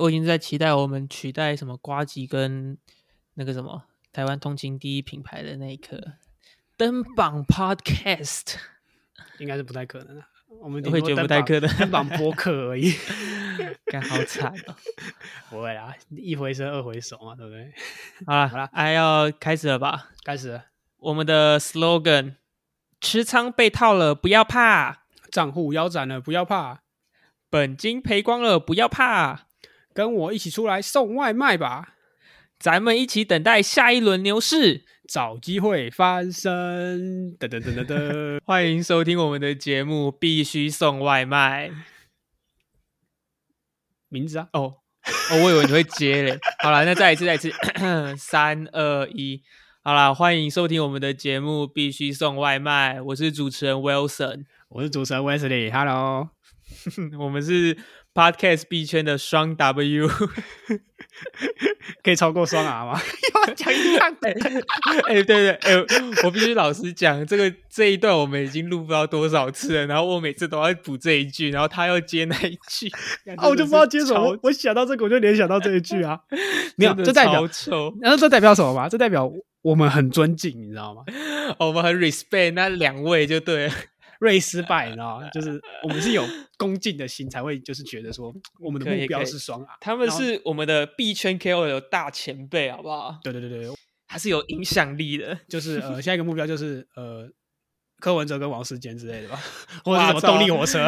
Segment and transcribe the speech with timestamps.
[0.00, 2.76] 我已经在期待我们取代什么瓜吉跟
[3.34, 5.98] 那个什么台湾通勤第一品牌的那一刻，
[6.76, 8.56] 登榜 Podcast
[9.38, 10.24] 应该是不太可能的。
[10.60, 12.92] 我们我会觉得不太可能登榜播客而已。
[13.86, 14.74] 干好惨哦！
[15.48, 17.72] 不会啦，一回生二回熟嘛，对不对？
[18.26, 20.10] 好了好了哎，要开始了吧？
[20.24, 20.64] 开始了，
[21.04, 22.36] 我们的 slogan：
[23.00, 26.80] 持仓被套了不要怕，账户腰斩了，不要怕，
[27.50, 29.46] 本金赔光了不要怕，
[29.92, 31.94] 跟我一起出来送外卖吧，
[32.58, 34.84] 咱们一起等待下一轮牛市。
[35.06, 37.36] 找机会翻身。
[37.36, 41.70] 噔噔噔噔噔， 欢迎收听我们的节目，必须送外卖。
[44.08, 44.76] 名字啊，哦。
[45.30, 46.38] 哦，我以为你会接嘞。
[46.62, 47.52] 好了，那再一次，再一次，
[48.16, 49.42] 三二一，
[49.86, 53.02] 好啦，欢迎收听我们的节目，必须送外卖。
[53.02, 56.30] 我是主持人 Wilson，我是主持人 Wesley，Hello。
[57.20, 57.76] 我们是
[58.14, 60.08] Podcast 币圈的双 W。
[62.02, 62.98] 可以超过双 R 吗？
[63.46, 64.30] 要讲一样的。
[65.06, 65.74] 哎、对对，哎、
[66.24, 72.88] 我必须老实讲，这个这一段我们已经录不知道多少次了，然后我每次都要补这一句，然后他要接那一句，
[73.36, 74.34] 啊，我就不知道接什么。
[74.44, 76.18] 我想到这个，我就联想到这一句啊。
[76.78, 77.46] 没有，这代表。
[78.00, 78.88] 然后这代表什么吗？
[78.88, 79.30] 这代表
[79.64, 81.02] 我们很尊敬，你知道吗？
[81.58, 83.74] 哦我们很 respect 那两位就对了，
[84.20, 85.28] 瑞失败，你知道吗？
[85.30, 86.22] 就是我们是有
[86.58, 89.68] 恭敬的心，才会就是觉得说我们的目标是双 R。
[89.80, 93.18] 他们是我们的 B 圈 KOL 的大前辈，好不好？
[93.22, 93.70] 对对对对，
[94.06, 95.38] 还是有影响力的。
[95.48, 97.28] 就是呃， 下一个目标就是呃，
[98.00, 99.40] 柯文哲跟王世坚之类的吧，
[99.84, 100.86] 或者是什么动力火车。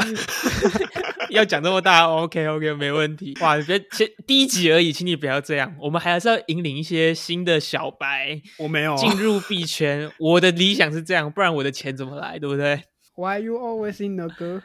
[1.30, 3.36] 要讲这么大，OK OK，没问题。
[3.40, 10.10] 哇，别先第一集而已，请你不要这样，我们还是要引领一些新的小白我没有啊进入币圈。
[10.18, 12.82] 我的理想是这样，不然我的钱怎么来，对不对
[13.14, 14.62] ？Why you always in the 歌？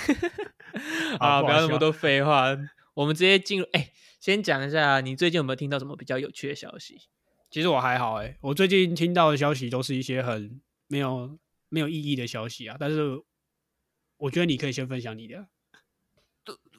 [1.18, 2.56] 啊，不要那么多废话，
[2.94, 3.66] 我们直接进入。
[3.72, 3.90] 哎，
[4.20, 6.98] 先讲一下，你最近有没有听到什么比较有趣的消息？
[7.50, 11.38] 其实我还好哎、我最近听到的消息都是一些很没有
[11.68, 12.76] 没有意义的消息啊。
[12.80, 13.20] 但是
[14.16, 15.46] 我觉得你可以先分享你的。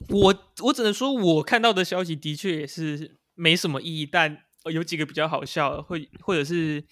[0.10, 6.84] 我我只能说，我看到的消息的确也是没什么意义，但呃有几个比较好笑的，或或者是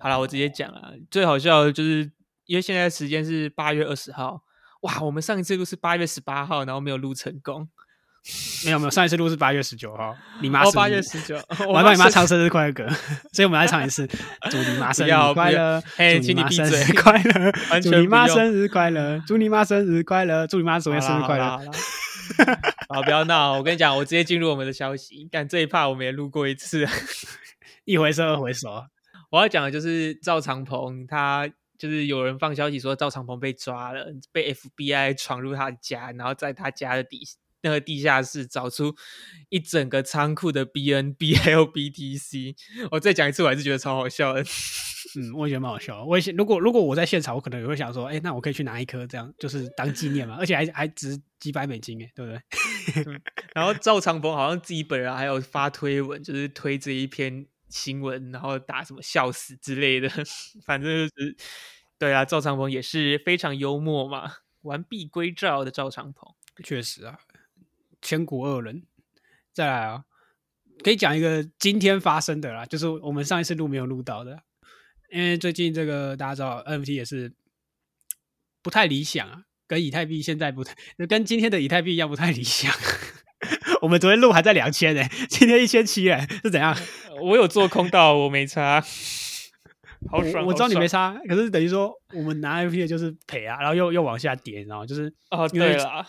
[0.00, 2.10] 好了，我直接讲啊，最好笑的就是
[2.46, 4.42] 因为现在时间是八月二十号，
[4.82, 7.68] 哇，我们上一次录是八月十八号，然后没有录成功，
[8.64, 11.36] 没有没有，上一次录是八月十九号，你妈八月十九，
[11.68, 12.86] 我还帮你妈唱生日快乐歌，
[13.32, 14.06] 所以我们来唱一次，
[14.50, 21.60] 祝你妈生日快乐，嘿请你闭嘴日快乐，祝你妈生日快乐，祝你妈生日快乐，祝你妈昨天生日快乐。
[22.88, 23.58] 好啦好不要闹！
[23.58, 25.28] 我跟你讲，我直接进入我们的消息。
[25.30, 26.86] 但这一趴我们也录过一次。
[27.84, 28.84] 一回生二回熟，
[29.30, 31.48] 我要讲的就是赵长鹏，他
[31.78, 37.22] 就是有人放消息说赵长鹏被抓了，被 FBI 闯入他的家，然后在他家的底
[37.66, 38.94] 那个地下室找出
[39.48, 42.54] 一整个仓库的 BNB 还有 BTC。
[42.92, 44.44] 我再讲一次，我还是觉得超好笑的。
[45.18, 46.04] 嗯，我也觉得蛮好笑的。
[46.04, 52.30] 我也想，如果如果我在现场，我可能也会想说，哎、那我可以去拿一颗，这样就是当纪念嘛，而且还还值几百美金，哎，对不
[53.02, 53.20] 对？
[53.54, 60.08] 然后赵长鹏好像自己本人还有发推文，就是推这一篇新闻，然后打什么笑死之类的，
[60.66, 61.36] 反正就是
[61.98, 64.30] 对啊，赵长鹏也是非常幽默嘛，
[64.62, 66.34] 完璧归赵的赵长鹏。
[66.64, 67.18] 确实啊，
[68.06, 68.84] 千古二人。
[69.52, 70.04] 再来啊，
[70.84, 74.38] 可以讲一个今天发生的啦，就是我们上一次录没有录到的，
[75.10, 77.32] 因为最近这个大家知道 NFT 也是
[78.62, 80.74] 不太理想啊，跟以太币现在不太，
[81.08, 82.72] 跟今天的以太币一样不太理想。
[83.82, 86.76] 我们昨天录还在两千呢，今天一千七哎，是怎样？
[87.20, 88.80] 我有做空到，我没差，
[90.10, 90.44] 好爽！
[90.44, 96.06] 我我知道你没差，可是等于说我们拿 NFT 就是赔啊，然后又又往下跌，然后就是哦，对了，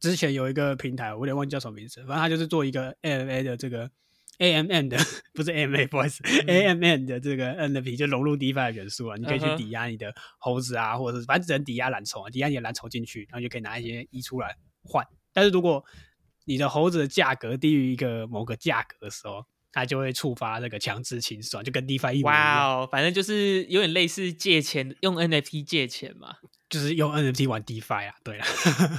[0.00, 3.90] 之前有一个平台，我有点忘记叫什么名字，反正他就是做一个 AMA 的这个
[4.38, 4.98] AMN 的，
[5.32, 15.06] 不是 AMA，不好意思、a m n 的这个 NFT 就融入 DeFi 的元素啊，你可以去抵押你的猴子啊，或者是反正只能抵押蓝筹啊，抵押你的蓝筹进去，然后就可以拿一些一出来换。
[15.32, 15.84] 但是如果
[16.44, 19.44] 你的猴子的价格低于一个某个价格的时候，
[19.76, 26.34] 它就会触发这个强制清算，就跟 DeFi 一模一哇样，哦，反正就是有点类似借钱，用 NFT 借钱嘛。
[26.70, 28.46] 就是用 NFT 玩 DeFi 啊，对啊，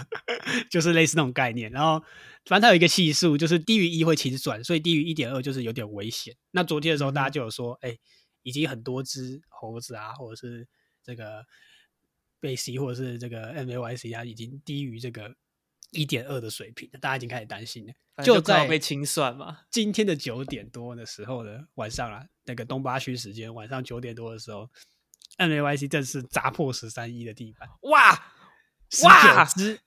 [0.69, 1.71] 就是类似那种概念。
[1.71, 2.00] 然后
[2.45, 6.35] 反正它有一个系数，就是低于一会清算，所以低于一点二就是有点危险。
[6.51, 7.97] 那昨天的时候，大家就有说，哎、
[8.44, 10.68] 已经很多只猴子啊，或者是
[11.03, 11.44] 这个
[12.39, 15.33] 贝 C 或者是这个 MAYC 啊，已经低于这个
[15.91, 17.93] 一点二的水平，大家已经开始担心了。
[18.23, 19.59] 就在被清算嘛。
[19.69, 24.69] 今天的九点多的时候的晚上啊，那个东八区时间晚上九点多的时候
[25.37, 28.15] ，NAYC 正式砸破十三亿的地板，哇
[28.89, 29.79] 十九只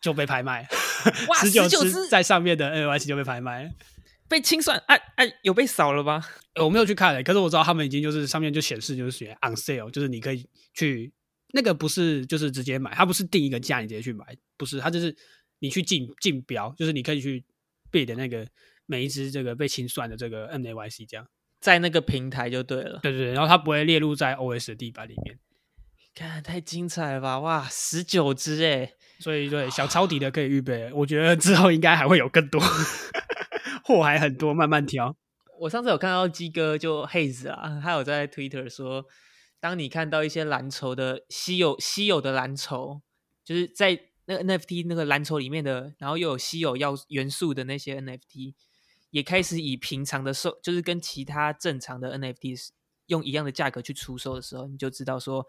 [0.00, 0.68] 就被拍卖，
[1.28, 3.74] 哇，十九只在上面的 NAYC 就被拍卖，
[4.28, 6.24] 被清算，哎哎，有被扫了吗？
[6.54, 11.12] 我没有去看可是我知道他们已经就是上面就显示就是写 on sale，就是你可以去
[11.52, 14.24] 那个不是就是直接买，它不是定一个价你直接去买，
[14.58, 15.16] 不是，它就是
[15.60, 17.44] 你去竞竞标，就是你可以去。
[17.90, 18.46] 背的那个
[18.84, 21.26] 每一只这个被清算的这个 NAYC 这样，
[21.58, 25.38] 在那个平台就对了，对对对，然后它不会列入在 OS 的地板里面。
[26.14, 32.60] 看太精彩了吧，哇，十九只哎，所以对小抄底的可以预备，我觉得之后应该还会有更多
[33.84, 35.16] 货还很多，慢慢挑。
[35.60, 39.06] 我上次有看到鸡哥就 Haze 啊，他有在 Twitter 说，
[39.60, 43.00] 当你看到一些蓝筹的稀有稀有的蓝筹，
[43.42, 44.07] 就是在。
[44.30, 48.52] 那 NFT 那个蓝筹里面的，然后又有稀有要元素的那些 NFT，
[49.08, 52.68] 也开始以平常的售，就是跟其他正常的 NFT
[53.06, 55.46] 用一样的价格去出售的时候，你就知道说，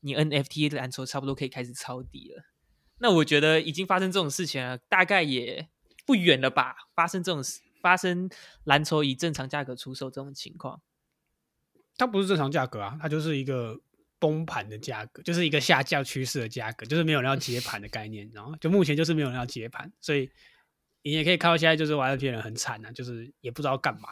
[0.00, 2.44] 你 NFT 的蓝筹差不多可以开始抄底了。
[3.00, 5.68] 那我觉得已经发生这种事情了，大概也
[6.06, 6.74] 不远了吧？
[6.94, 7.42] 发生这种
[7.82, 8.30] 发生
[8.64, 10.80] 蓝筹以正常价格出售这种情况，
[11.98, 13.82] 它不是正常价格啊，它就是一个。
[14.22, 20.30] 崩盘的价格就是一个下降趋势的价格，就是没有人要接盘的概念，然后就目前就是没有人要接盘，所以
[21.02, 24.10] 你也可以看到现在就是玩这批人很惨啊，就是也不知道干嘛，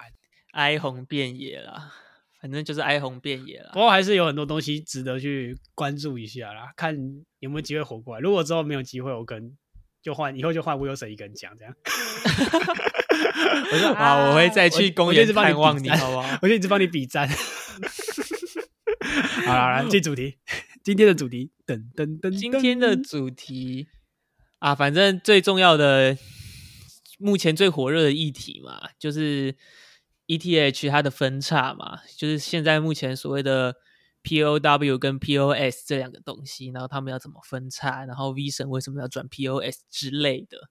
[0.50, 1.92] 哀鸿遍野了，
[2.40, 3.70] 反正就是哀鸿遍野了。
[3.72, 6.98] 不过还是有很多东西值得去关注一下啦，看
[7.38, 8.20] 有没有机会活过来。
[8.20, 9.56] 如果之后没有机会，我跟
[10.02, 11.72] 就换以后就换吴有神一个人讲这样。
[13.72, 16.38] 我说啊，我会再去公园探望你，好不好？
[16.42, 17.28] 我就一直帮你比赞。
[19.46, 20.38] 好了，来进主题。
[20.82, 23.88] 今天的主题，噔噔噔，今天的主题
[24.58, 26.16] 啊，反正最重要的，
[27.18, 29.54] 目前最火热的议题嘛，就是
[30.26, 33.76] ETH 它的分叉嘛，就是现在目前所谓的
[34.22, 40.70] POW 跟 POS 这两个东西，然后他们要怎么分叉，然后 V 神为什么要转 POS 之类的，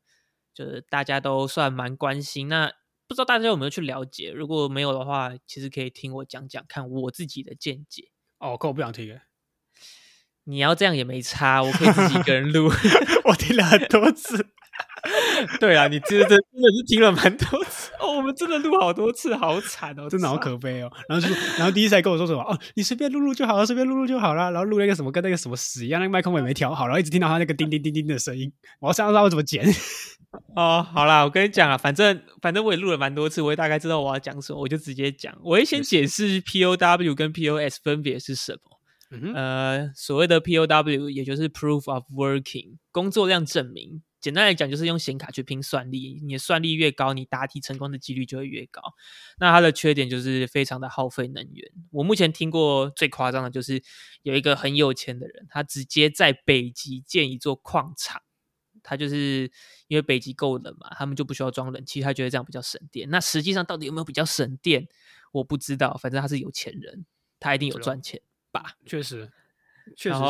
[0.53, 2.47] 就是大家都算蛮关心。
[2.47, 2.71] 那
[3.07, 4.31] 不知道大家有没有去了解？
[4.31, 8.11] 如果没有的话，其实可以听我讲讲看我自己的见解。
[8.39, 9.19] 哦，可我不想听。
[10.45, 12.71] 你要这样也没差，我可以自己一个人录。
[13.25, 14.47] 我听了很多次。
[15.59, 18.17] 对啊，你真的真的是听了蛮多次哦。
[18.17, 20.91] 我们真的录好多次，好惨哦，真的好可悲哦。
[21.07, 24.51] 然后就，然后第一次还跟我说什么哦，你随便录录就好了，随便录录就好了。
[24.51, 28.51] 然后录那个什么跟那个什么屎一样，那个麦克风也没调好，然后一直听到他那个叮叮叮叮的声音。
[28.79, 29.65] 我想知道我怎么剪。
[30.55, 35.35] 哦，好啦，我跟你讲啊，反正反正我也录了蛮多次，我也大概知道我要讲什么，我就直接讲。
[35.43, 38.59] 我会先解释 POW 跟 POS 分别是什么。
[39.33, 44.03] 呃，所谓的 POW 也就是 Proof of Working 工作量证明。
[44.19, 48.81] 简单来讲，就是用显卡去拼算力，你的算力越高，你答题成功的几率就会越高。
[49.39, 51.71] 那它的缺点就是非常的耗费能源。
[51.91, 53.81] 我目前听过最夸张的就是
[54.23, 58.21] 有一个很有钱的人，他直接在北极建一座矿场。
[58.81, 59.51] 他就是
[59.87, 63.09] 因为北极够冷嘛，他们就不需要装冷气，他觉得这样比较省电。
[63.09, 64.87] 那实际上到底有没有比较省电，
[65.33, 65.99] 我不知道。
[66.01, 67.05] 反正他是有钱人，
[67.41, 68.21] 他一定有赚钱
[68.51, 68.77] 吧？
[68.85, 69.29] 确实，
[69.97, 70.23] 确实是。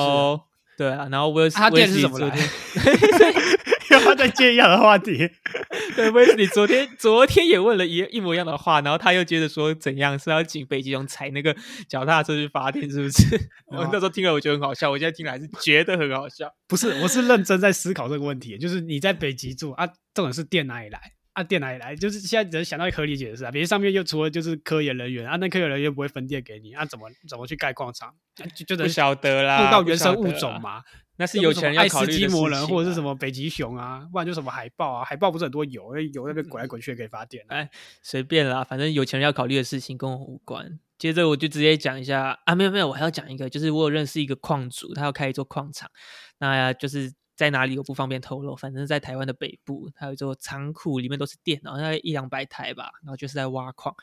[0.77, 2.35] 对啊，然后我他电是什么来？
[3.99, 5.29] 他在接一样的话题。
[5.95, 11.55] 对，威斯你昨天昨天也问了一一模一样的话，然后他又接着说怎样是要请北极熊踩那个
[11.87, 13.49] 脚踏车去发电，是不是？
[13.71, 16.53] 我那时候听了我觉得很好笑，我现在听了还是觉得很好笑。
[16.67, 20.99] 不是，我是认真在思考这个问题，就是你在北极住啊，这种是电哪里来？
[21.33, 21.95] 啊，电哪里来？
[21.95, 28.13] 就是现在只能想到一个合理解释啊，比如上面又除了就是科研人员啊，那科研人员不会分电给你啊，怎么怎么去盖矿场？
[28.55, 30.81] 就就不晓得啦，碰到原生物种嘛。
[31.19, 37.43] 那是有钱人要考虑的魔人或者是什么北极熊啊，不然就什么海豹啊，海豹不是很多油，油那边滚来滚去可以发电。
[37.49, 37.69] 哎，
[38.01, 40.79] 随便啦，反正有钱人要考虑的事情跟我无关。
[40.97, 45.91] 接着我就直接讲一下啊，没有没有，我还要讲一个，就是我有认识一个矿主，他要开一座矿场，
[46.37, 53.93] 那就是在哪里我不方便透露，反正在台湾的北部，他有一座仓库，里面都是电脑，大概一两百台吧，然后就是在挖矿。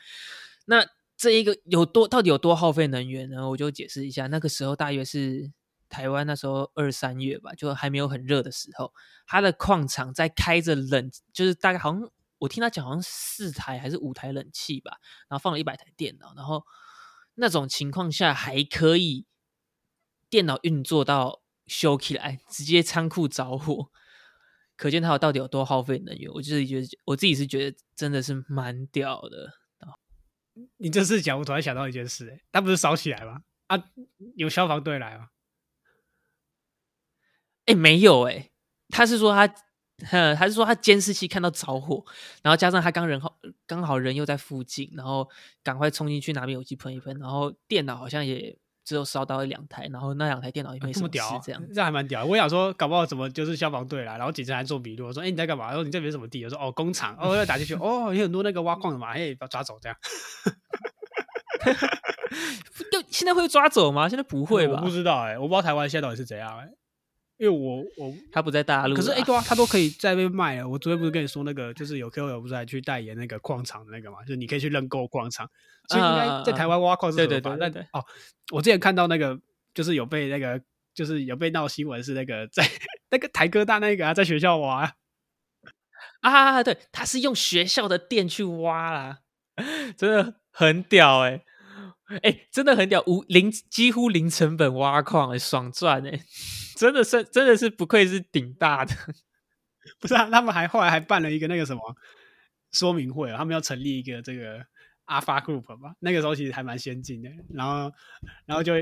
[0.65, 0.85] 那
[1.17, 3.49] 这一个有多到底有多耗费能源呢？
[3.49, 5.51] 我就解释一下，那个时候大约是。
[5.89, 8.93] 台湾那时候二三月吧，就还没有很热的时候，
[9.25, 16.63] 他的矿场在开着冷，就是大概好像我听他讲，好像四台还是五台冷气吧，然后放了一百台电脑，然后
[17.35, 19.25] 那种情况下还可以
[20.29, 23.89] 电脑运作到修起来，直接仓库着火，
[24.75, 26.31] 可见它到底有多耗费能源。
[26.33, 29.53] 我就是觉得，我自己是觉得真的是蛮屌的。
[30.77, 33.41] 你这次讲，我突然想到一件事，哎，他不是烧起来吗？
[33.67, 33.77] 啊，
[34.35, 35.27] 有消防队来吗？
[37.67, 38.49] 哎，没有哎，
[38.89, 39.53] 他是说他
[40.11, 42.03] 呃，他是说他监视器看到着火，
[42.43, 45.27] 然后加上他刚人好刚好人又在附近，然后
[45.63, 51.61] 赶快冲进去拿灭火器喷一喷，然后电脑好像也只有烧到一两台，然后那两台电脑也没什么屌这样。
[51.73, 52.23] 这还蛮屌。
[52.23, 56.43] 我想说，搞不好怎么就是消防队来，然后警察来做笔录，我说：“哎、你在干嘛？”然后你这边什么地？
[56.45, 57.73] 我说：“哦，工厂。”哦，要打进去。
[57.73, 59.97] 哦，有很多那个挖矿的嘛，哎，把抓走这样。
[62.91, 64.07] 就现在会抓走吗？
[64.07, 64.89] 现在不会吧我不？
[64.89, 66.69] 知道哎、我不知道台湾现在到底是怎样哎、
[67.37, 70.67] 因为我我他不在大陆，可是哎、对啊，他都可以在那边卖了。
[70.67, 75.49] 我昨天不是跟你说那个，就是有 KOL 不是还去代言那个矿场的那个嘛，就是你可以去认购矿场。
[75.87, 78.05] 其实应该在台湾挖矿是对合法，对对对对但哦，
[78.51, 79.39] 我之前看到那个
[79.73, 80.59] 就是有被那个
[80.93, 82.67] 就是有被闹新闻是那个在
[83.11, 84.95] 那个台科大那个啊，在学校挖。
[86.21, 89.19] 啊，对，他是用学校的电去挖啦，
[89.95, 91.43] 真的很屌哎、
[92.23, 96.19] 哎、真的很屌，无零几乎零成本挖矿哎、爽赚哎、
[96.77, 98.93] 真的是真的是不愧是顶大的，
[99.99, 101.81] 不是啊，他们还后来还办了一个那个什么
[102.71, 104.59] 说明会啊，他们要成立一个这个
[105.07, 107.91] Alpha Group 吧，那个时候其实还蛮先进的，然后
[108.45, 108.73] 然后就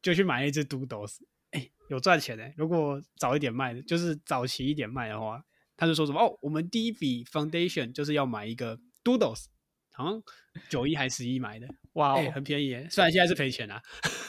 [0.00, 1.16] 就去买了一只 Doodles，
[1.50, 2.52] 哎，有赚钱的。
[2.56, 5.42] 如果早一点卖的，就是早期一点卖的话，
[5.76, 9.46] 他就说什么哦，我们第一笔 Foundation 就是要买一个 Doodles，
[10.00, 10.22] 好像
[10.68, 12.30] 九一还十一买的，哎、哇哦！
[12.34, 13.80] 很便宜耶，虽然现在是赔钱啊，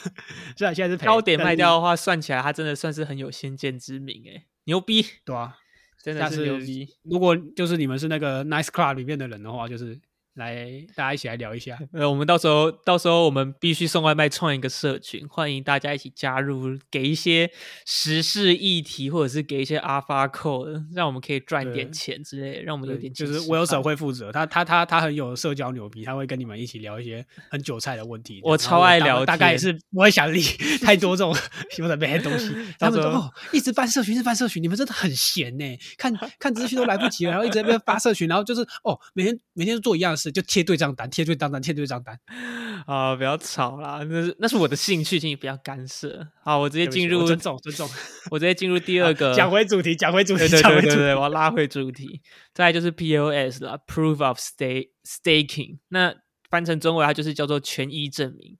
[0.56, 5.56] 虽然现在是赔高点卖掉的话，算起来他真的算是很有先见之明哎、牛逼，对啊，
[6.02, 6.88] 真的是牛逼。
[7.02, 9.98] 如果就是你们是那个 Nice Club 里面的人的话，就是
[10.34, 11.78] 来大家一起来聊一下。
[11.92, 17.50] 呃，我们到时候到时候我们必须送外卖创一个社群，欢迎大家一起加入，给一些
[17.86, 28.40] 时事议题或者是给一些 Alpha Code，让我们可以赚点钱之类的，让我们有对点就是钱吃 Wilson 会负责，他他他他很有社交牛逼，他会跟你们一起聊一些很韭菜的问题。
[28.42, 30.40] 我超爱聊天大概也是不会想理
[30.82, 31.36] 太多这种
[31.78, 32.50] 有的没的东西。
[32.78, 35.64] 他们说哦，一直办社群，一直办社群，你们真的很闲呢，
[35.98, 42.18] 看看资讯都来不及了，然后一直在那边发社群，然后就是哦，每天每天都做一样的事，就贴对账单，贴对账单，贴对账单。
[42.86, 46.26] 啊，不要吵啦，那是那是我的兴趣，请你不要干涉。
[46.42, 47.88] 好，我直接进入我尊重尊重。
[48.30, 50.96] 我直接进入第二个讲回主题，讲回主题，讲回主题。
[50.96, 52.20] 我要拉回主题。
[52.52, 55.78] 再来就是 POS 啦，Proof of Stake Staking。
[55.88, 56.14] 那
[56.50, 58.58] 翻成中文，它就是叫做权益证明。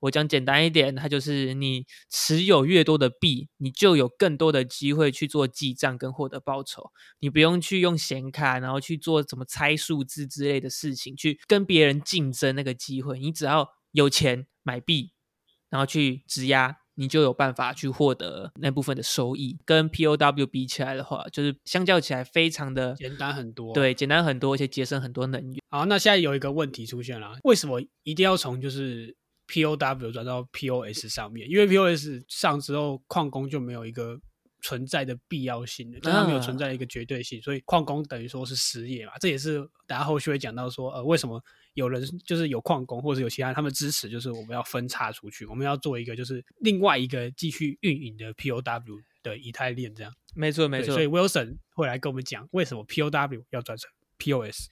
[0.00, 6.90] 我讲简单一点，它就是你持有越多的币，你就有更多的机会去做记账跟获得报酬。
[7.20, 13.18] 你不用去用显卡，然后去做什么猜数字之类的事情，去跟别人竞争那个机会。
[13.18, 15.12] 你只要有钱买币，
[15.68, 19.58] 然后去质押，你就有办法去获得那部分的收益。
[19.64, 25.60] 跟 POW 比起来的话，就是相较起来非常的简单很多对，简单很多，而且节省很多能源。
[25.68, 29.16] 好，那现在有一个问题出现了，为什么一定要从就是
[29.50, 31.50] POW 转到 POS 上面？
[31.50, 34.16] 因为 POS 上之后，矿工就没有一个
[34.62, 39.12] 存在的必要性它没有存在一个绝对性，所以矿工等于说是失业嘛。
[39.18, 41.42] 这也是大家后续会讲到说，呃，为什么
[41.74, 50.12] 有人就是有矿工或者有其他人他们支持，就是我们要分叉出去，我们要做一个就是另外一个继续运营的 POW 的以太链这样。
[50.34, 50.94] 没错，没错。
[50.94, 54.68] 所以 Wilson 会来跟我们讲为什么 POW 要转成 POS。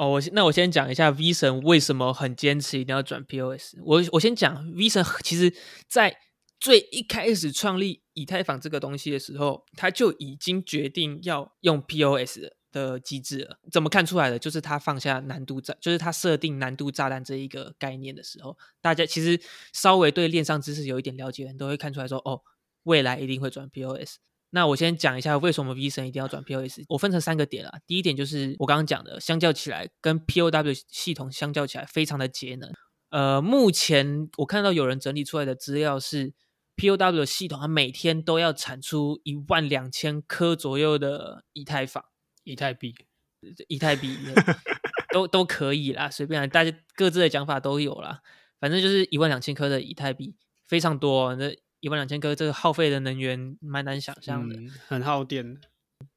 [0.00, 3.74] 哦，我先那我先讲一下 V 神为什么很坚持一定要转 POS。
[3.84, 5.54] 我我先讲 V 神，其实
[5.86, 6.16] 在
[6.58, 12.38] 最一开始创立以太坊这个东西的时候，他就已经决定要用 POS
[12.72, 13.58] 的机制了。
[13.70, 14.38] 怎么看出来的？
[14.38, 19.38] 就是他放下难度炸，就是他设定难度炸弹这一个概念的时候，大家其实
[19.74, 22.40] 稍微对链上知识有一点了解的人都会看出来说，哦，
[22.84, 24.16] 未来一定会转 POS。
[24.50, 26.80] 那我先讲一下为什么 V 神一定要转 POS。
[26.88, 27.78] 我分成三个点啊。
[27.86, 32.72] 第一点就是我刚刚讲的，相较起来跟 POW 系统相较起来，非常的节能。
[33.10, 36.32] 呃，目前我看到有人整理出来的资料是
[36.76, 42.04] POW 系统，它每天都要产出一万两千颗左右的以太坊、
[42.44, 42.94] 以太币，
[43.68, 44.16] 以太币，
[45.12, 48.20] 都都可以啦，随便啦，大家各自的讲法都有啦。
[48.58, 51.36] 反正就是一万两千颗的以太币，非常多、哦。
[51.36, 51.50] 那
[51.80, 54.56] 一万两千颗，这个耗费的能源蛮难想象的。
[54.56, 55.60] 嗯，很耗电。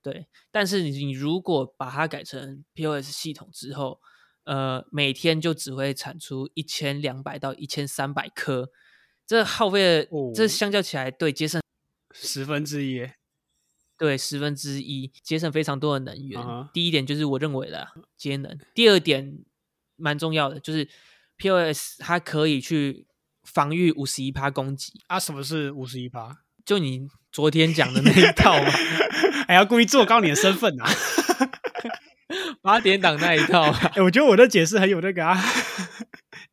[0.02, 4.00] 对，但是你你如果把它改成 POS 系统之后，
[4.44, 8.70] 呃，每天就只会产出一千两百到一千三百颗，
[9.26, 11.62] 这耗费的、这哦相较起来，对节省
[12.14, 13.16] 十分之一耶，
[13.98, 16.42] 对十分之一，节省非常多的能源。
[16.74, 19.44] 第一点就是我认为的啊节能，第二点
[19.98, 20.88] 蛮重要的，就是
[21.38, 23.06] POS 它可以去
[23.44, 26.38] 防御五十一趴攻击，啊，什么是五十一趴？
[26.66, 28.72] 就你昨天讲的那一套嘛，
[29.48, 30.90] 还要故意做高你的身份啊？
[32.64, 33.64] 八点档那一套
[34.02, 35.38] 我觉得我的解释很有那个啊，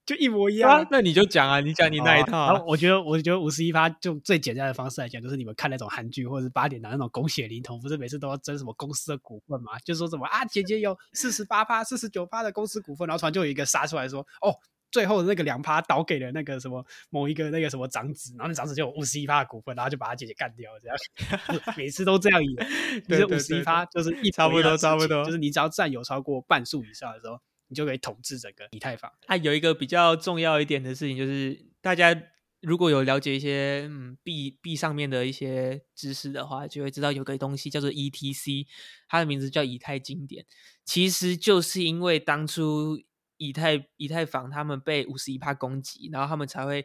[0.04, 0.84] 就一模一样。
[0.90, 2.48] 那你就讲啊，你讲你那一套。
[2.48, 9.78] 然后我觉得，我觉得五十一趴就最简单的方式来讲，就是你们看那种韩剧或者是八点档那种狗血淋头，不是每次都要争什么公司的股份嘛？
[9.84, 14.52] 就说什么啊，姐姐有四十八趴、四十九趴的公司股份，然后突然就有一个杀出来说，哦。
[14.90, 22.68] 最后的那个两趴倒给了那个什么某一个那个什么长子，然后那长子就有五十一趴的股份，然后就把他姐姐干掉，这样 每次都这样演。
[23.08, 29.10] 就是五十一趴就是一差不多差不多，就是你只要占有超过半数以上的时候，你就可以统治整个以太坊。
[29.26, 32.20] 啊，有一个比较重要一点的事情，就是大家
[32.60, 38.66] 如果有了解一些嗯币币上面的一些知识的话，就会知道有个东西叫做 ETC，
[39.08, 40.44] 它的名字叫以太经典，
[40.84, 43.00] 其实就是因为当初。
[43.40, 46.84] 以太以太坊他们被五十一帕攻击，然后他们才会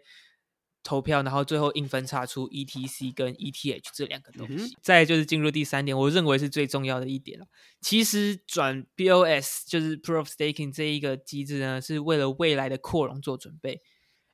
[0.84, 4.74] 投票，然后最后硬分叉出 ETC 跟 ETH 这两个东西。
[4.82, 7.46] 再就是进入第三点，我认为是最重要的一点了。
[7.82, 13.82] 其实转 BOS 就是 Proof Staking 这一个机制呢，是为了未来的扩容做准备。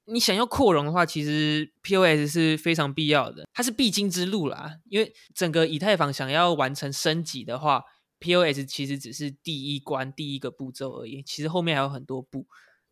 [0.06, 4.76] 你想要扩容的话，其实 POS 是非常必要的，它是必经之路啦。
[4.86, 7.84] 因为整个以太坊想要完成升级的话。
[8.22, 12.46] POS 其实只是第一关第一个步骤而已，其实后面还有很多步。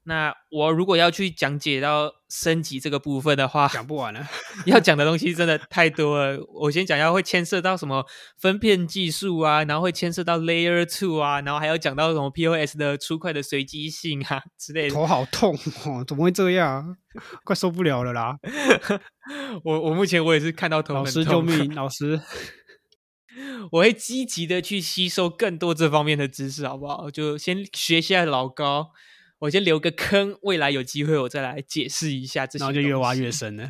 [0.04, 4.26] 那我如果要去讲解到升级这个部分的话，讲不完了。
[4.66, 6.40] 要讲的东西真的太多了。
[6.62, 8.04] 我先讲一下，会牵涉到什么
[8.40, 14.96] 分片技术啊，然后会牵涉到 Layer Two 啊，然后还要讲到什么 POS 的出块的随机性啊之类的。
[14.96, 15.56] 头好痛
[15.86, 16.98] 哦，怎么会这样？
[17.44, 18.38] 快受不了了啦！
[19.64, 22.20] 我我目前我也是看到头老师救命， 老师。
[23.72, 27.10] 我会积极的去吸收更多这方面的知识，好不好？
[27.12, 28.92] 就先学一下老高，
[29.40, 32.64] 我先留个坑，未来有机会我再来解释一下这些。
[32.64, 33.70] 然后就越挖越深了。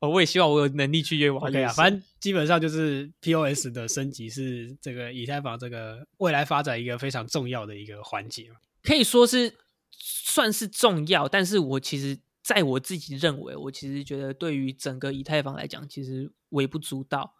[0.00, 1.74] 哦，我也希望我有能力去越挖越深。
[1.74, 8.48] 反正基本上就是 POS 的升级是这个以太坊这个未来发展一个非常重要的一个环节
[8.82, 9.54] 可以说是
[9.90, 12.18] 算是重要，但是我其实。
[12.48, 17.34] 在我自己认为，我其实觉得对于整个以太坊来讲，其实微不足道。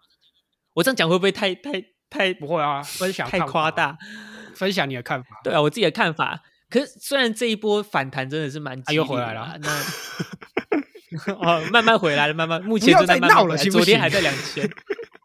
[0.74, 2.82] 我这样讲会不会太太太不会啊？
[2.82, 3.96] 分享太夸大，
[4.54, 5.28] 分享你的看法。
[5.42, 6.42] 对啊，我自己的看法。
[6.68, 9.56] 可是虽然这一波反弹真的是蛮，又回来了。
[9.64, 13.56] 那哦，慢慢回来了，慢慢目前正在闹了。
[13.56, 14.70] 昨天还在两千，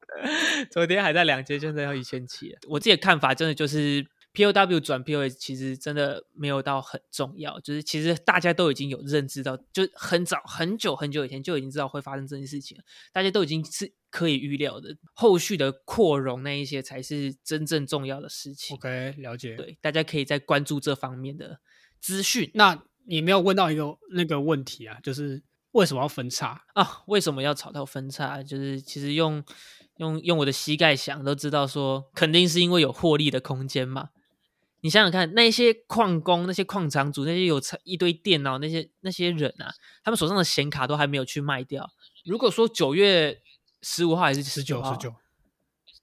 [0.72, 2.56] 昨天还在两千，现在要一千七。
[2.70, 4.08] 我自己的看法真的就是。
[4.34, 12.78] POW 转 POS 其实真的没有到很重要，就是其实大家都已经有认知到，就很早很久很久以前就已经知道会发生这件事情，
[13.12, 14.98] 大家都已经是可以预料的。
[15.14, 18.76] 后续的扩容那一些才是真正重要的事情。
[18.76, 19.56] OK，了解。
[19.56, 21.60] 对，大家可以再关注这方面的
[22.00, 22.50] 资讯。
[22.56, 25.44] 那你没有问到一个那个问题啊，就是
[25.74, 27.04] 为什么要分叉啊？
[27.06, 28.42] 为什么要炒到分叉？
[28.42, 29.44] 就是其实用
[29.98, 34.10] 用用我的膝盖想都知道，说肯定是因为有获利的空间嘛。
[34.84, 41.90] 你想想看，那些矿工、那些矿场主、那些有一堆电脑、那些那些人啊，他们手上的显卡都还没有去卖掉。
[42.26, 43.42] 如果说九月
[43.82, 45.16] 十五号还是十九号，十九，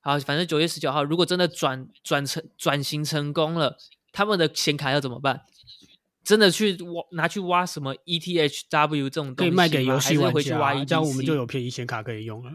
[0.00, 3.76] 好，反正九月十九号，如果真的转转成转型成功了，
[4.12, 5.42] 他们的显卡要怎么办？
[6.24, 12.52] 真的去挖拿去挖什么 ETHW 这种东西可以卖给游戏玩家，这样我们就有便宜显卡可以用了。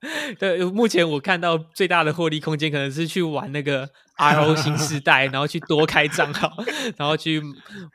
[0.38, 3.86] 对，目前我看到最大的获利空间可能是去玩那个
[4.16, 6.50] RO 新时代，然后去多开账号，
[6.96, 7.42] 然后去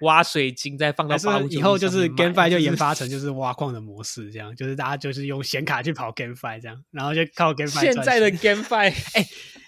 [0.01, 7.79] 挖水晶，再放到八五以后就是 GameFi 就研 发成就是挖矿的模式，这样就是大家就是用显卡去跑 GameFi 这样，然后就靠 GameFi。
[7.79, 9.25] 现在的 GameFi 哎，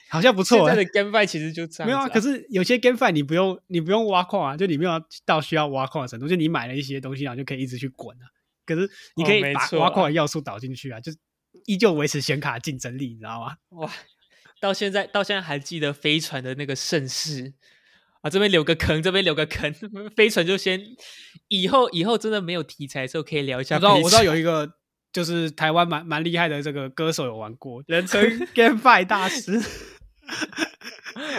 [0.10, 0.68] 好像不错。
[0.68, 1.88] 现在的 GameFi 其实就这样。
[1.88, 4.92] 没有啊，可是有些 GameFi 你不用你不用挖矿啊，就你没有
[5.26, 8.30] 到需要挖矿的程度，就你买了一些东西，然后就可以一直去滚啊。
[8.64, 11.12] 可是你可以把挖矿的要素导进去啊，就。
[11.68, 13.58] 依旧维持显卡竞争力，你知道吗？
[13.78, 13.94] 哇，
[14.60, 17.54] 到现在到现在还记得飞船的那个盛世
[18.22, 18.30] 啊！
[18.30, 19.72] 这边留个坑，这边留个坑，
[20.16, 20.82] 飞船就先
[21.50, 23.76] 以后以后真的没有题材的时候可以聊一下。
[23.76, 24.68] 我知道我知道有一个
[25.12, 28.24] 就是台湾蛮蛮厉害的这个歌手有玩过，人称
[28.56, 29.62] GameFi 大师。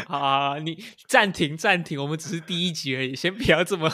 [0.07, 3.91] 好，你暂停暂停，我们只是第一集而已，先不要这么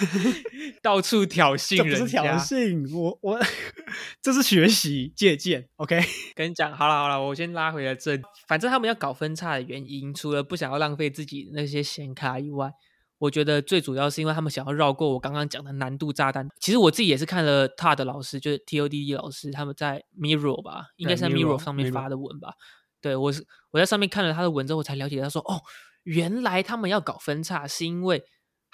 [0.82, 1.98] 到处挑衅人家。
[1.98, 3.40] 不是挑衅，我我
[4.20, 5.68] 这是学习借鉴。
[5.76, 6.00] OK，
[6.34, 8.18] 跟你讲，好了好了，我先拉回来这。
[8.46, 12.70] 反正他们要搞分叉的原因，除了不想要浪费自己那些显卡以外，
[13.18, 16.46] 我觉得最主要是因为他们想要绕过我刚刚讲的难度炸弹。
[16.60, 22.54] 其实我自己也是看了 Todd 老师，就是 TODD 老师他们在 Mirror 吧，应该是在 Mirror 上面发的文吧。
[23.00, 25.60] 对我是我在上面看了他的文之后，我才了解他说哦，
[26.02, 28.22] 原来他们要搞分叉，是因为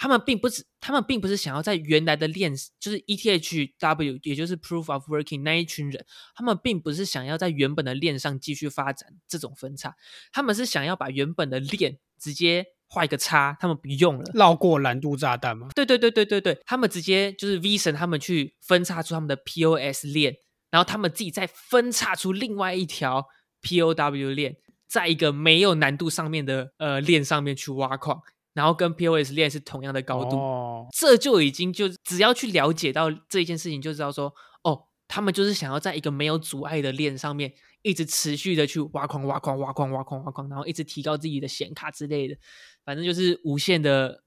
[0.00, 9.94] 他们并不是他们并不是想要在原来的链，就是 ETHW，也就是 Proof of Working 那一群人，他们并不是想要在原本的链上继续发展这种分叉，
[10.32, 14.24] 他们是想要把原本的链直接画一个叉，他们不用了。
[14.32, 15.68] 绕过蓝度炸弹吗？
[15.74, 20.34] 对对对对对对，他们直接就是 V 神他们去分叉出他们的 POS 链，
[20.70, 23.26] 然后他们自己再分叉出另外一条
[23.60, 24.56] POW 链，
[24.88, 34.32] 在一个没有难度上面的呃链上面去挖矿，然后跟 POS 链是同样的高度，哦，这就已经就只要去了解到这一件事情，就知道说
[34.64, 42.36] 哦，他们就是想要在一个没有阻碍的链上面一直持续的去挖矿、挖矿、挖矿、挖矿、挖矿，然后一直提高自己的显卡之类的，
[42.84, 44.24] 反正就是无限的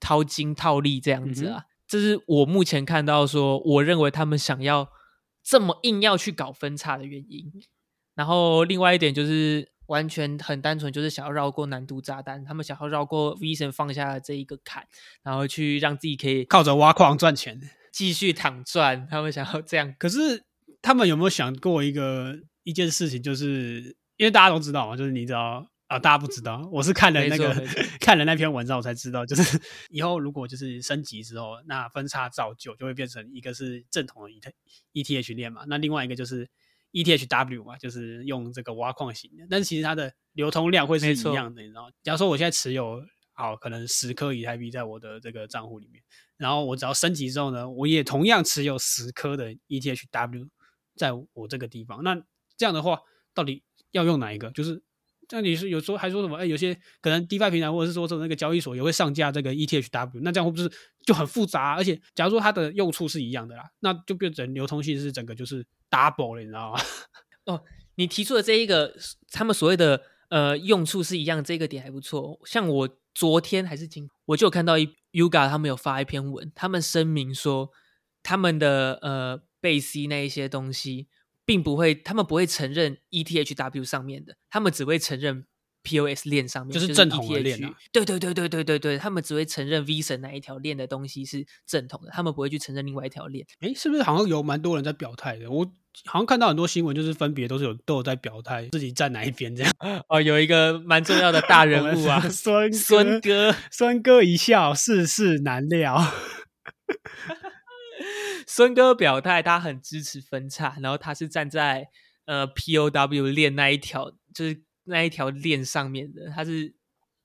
[0.00, 1.64] 掏金套利这样子啊。
[1.86, 4.88] 这是我目前看到说，我认为他们想要
[5.42, 7.50] 这么硬要去搞分叉的原因。
[8.14, 14.86] 然后另外一点就是完全很单纯，就是想要绕过难度炸弹，他们想要绕过 Vision 放下的这一个坎，
[15.22, 17.60] 然后去让自己可以靠着挖矿赚钱。
[17.90, 19.08] 继续躺赚。
[19.10, 20.44] 他们想要这样，可是
[20.80, 27.66] 他们有没有想过一个一件事情，就是因为大家都知道嘛，就是你知道啊，大家不知道，我是看了那个
[27.98, 34.30] 看了那篇文章，我才知道，就是以后如果就是升级之后，那分叉造就就会变成一个是正统的
[34.92, 36.48] E T ETH 链嘛，那另外一个就是
[36.92, 41.90] ETHW 嘛，就是用这个挖矿型的，但是其实它的流通量会是一样的，你知道？
[42.02, 46.02] 假如说我现在持有好可能十颗以太币在我的这个账户里面，
[46.36, 50.48] 然后我只要升级之后呢，我也同样持有十颗的 ETHW
[50.96, 52.02] 在我这个地方。
[52.02, 52.16] 那
[52.56, 53.00] 这样的话，
[53.34, 54.50] 到底要用哪一个？
[54.50, 54.82] 就是
[55.28, 56.38] 像你是有时候还说什么？
[56.38, 60.68] 哎，有些可能 DeFi 平台或者是说这种那个交易所也会上架这个 ETHW，那这样会不是
[61.04, 66.80] 就很复杂、而且假如说它的用处是一样的啦，那就变成流通性是整个就是 double，你知道吗？
[67.46, 67.64] 哦
[67.96, 68.94] 你提出的这一个
[69.32, 72.38] 他们所谓的呃用处是一样，这个点还不错。
[72.44, 77.70] 像我昨天还是今，我就有看到一 Yuga 他们有发一篇文，他们声明说
[78.22, 81.08] 他们的呃贝西那一些东西，
[81.44, 85.46] 并不会，他们不会承认 ETHW 上面的，他们只会承认
[85.82, 93.46] POS 链上面，就是正统的链啊对对对对对对对，他们只会承认 V 神那一条链的东西是正统的，他们不会去承认另外一条链。
[93.60, 95.50] 诶，是不是好像有蛮多人在表态的？
[95.50, 95.64] 我
[96.04, 99.72] 好像看到很多新闻，就是分别都是有都有在表态自己站哪一边这样。
[100.08, 103.54] 哦，有一个蛮重要的大人物啊孙孙哥。
[103.72, 106.00] 孙哥一笑，世事难料。
[108.46, 111.88] 孙哥表态，他很支持分叉，然后他是站在
[112.26, 116.74] 呃 POW 链那一条，就是那一条链上面的，他是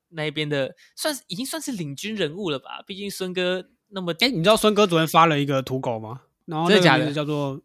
[0.10, 2.84] 那一边的，算是已经算是领军人物了吧？
[2.86, 6.22] 毕竟孙哥那么哎，你知道孙哥昨天发了一个土狗吗？
[6.46, 7.62] 然后那个名字叫做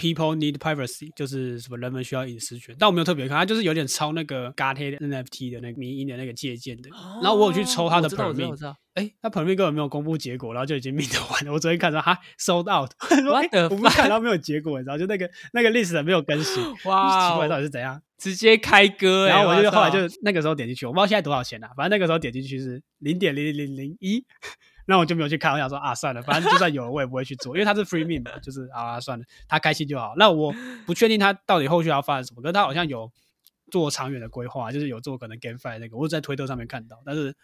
[0.00, 2.74] People Need Privacy，就是什么人们需要隐私权。
[2.78, 6.88] 但我没有特别看，它就是有点抄那个 g a t NFT 的那个迷音的那个借鉴的。
[7.22, 11.52] 然后我有去抽它的哦我知道我知道 permit 我知道哎，他 permit 根本没有公布结果，然后就已经 mint 完了。
[11.52, 18.00] 我昨天看到哈 sold out，我说 What 哎 the 我不看，然后没有结果，你知道，就那个那个 list 没有更新，哇奇怪到哦底是怎样？
[18.18, 24.24] 直接开歌欸，然后我就哇后来就那个时候点进去，我不知道现在多少钱啊，反正那个时候点进去是零点零零零零一，
[24.90, 30.14] 那我就没有去看，我想说啊，算了，反正就算有了我也不会去做，因为他是 free meme 嘛，就是啊算了，他开心就好。
[30.16, 30.52] 那我
[30.84, 33.10] 不确定他到底后续要发展什么，可是他好像有
[33.70, 37.34] 做长远的规划，就是有做可能 GameFi 那个，我在推特上面看到，但是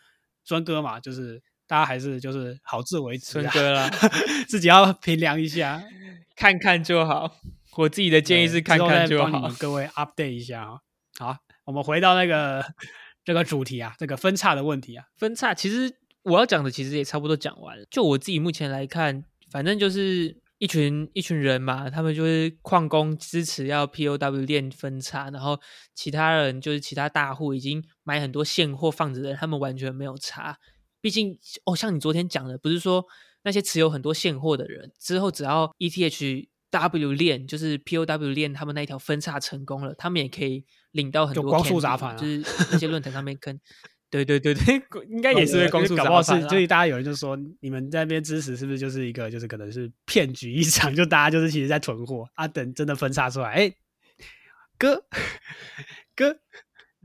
[0.45, 3.89] 孙哥嘛，就是大家还是就是好自为之、啊，孙哥啦，
[4.49, 5.83] 自己要评量一下。
[6.37, 7.35] 看看就好。
[7.79, 9.55] 我自己的建议是对看看就好帮你们。
[9.59, 10.79] 各位 update 一下啊。
[11.19, 12.63] 好，我们回到那个
[13.25, 15.07] 这个主题啊，这个分叉的问题啊。
[15.17, 17.87] 分叉，其实我要讲的其实也差不多讲完了。
[17.89, 25.61] 就我自己目前来看，反正就是一群一群人嘛，他们就是矿工支持要 POW 链分叉，然后
[25.95, 30.59] 其他人就是其他大户已经买很多现货放着的人，他们完全没有查。
[31.01, 33.05] 毕竟哦，像你昨天讲的，不是说
[33.45, 42.39] 那些持有很多现货的人之后，只要 ETH W 链就是 POW 链，他们那一条分叉成功了，他们也可以领到很多就光速砸盘啊就是
[42.73, 43.61] 那些论坛上面跟。
[44.11, 53.75] 对对对对， 应该也是会光速搞不好是，所以大家有人就说，你们在那边支持是不是就是一个，就是可能是骗局一场，就大家就是其实在囤货啊，等真的分叉出来，哎，
[54.79, 55.05] 哥
[56.15, 56.39] 哥，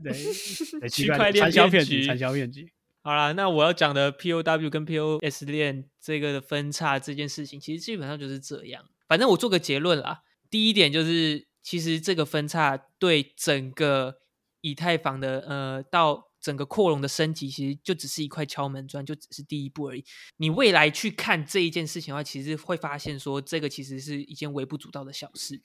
[0.02, 0.12] 对，
[0.88, 2.72] 区块链传销骗局，骗局传销骗局。
[3.04, 8.84] 好啦，那我要讲的 POW 跟 POS 链这个的分叉这件事情，其实基本上就是这样。
[9.08, 14.18] 反正我做个结论啦，第一点就是，其实这个分叉对整个
[14.60, 20.04] 以太坊的呃到整个扩容的升级，其实就只是一块敲门砖，就只是第一步而已。
[20.38, 25.62] 你未来去看这一件事情的话，其实会发现说，这个其实是一件微不足道的小事。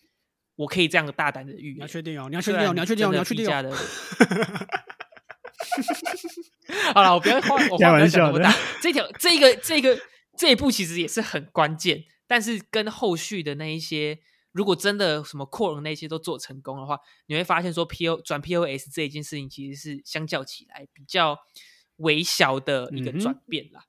[0.56, 1.88] 我可以这样大胆的预言你要。
[1.88, 3.63] 确定哦，你要确定哦，你要确定哦，你要确定价哦。
[3.70, 3.78] 的
[6.94, 8.56] 好了，我不要话，我开话不要玩笑的讲那么大。
[8.82, 10.00] 这条、这个、这个、
[10.38, 14.20] 这一步其实也是很关键，但是跟后续的那一些，
[14.58, 21.38] 如果真的什么扩容那些都做成功的话，你会发现说 P O 转 P O S 这一件事情其实是相较起来比较
[21.98, 23.84] 微小的一个转变啦。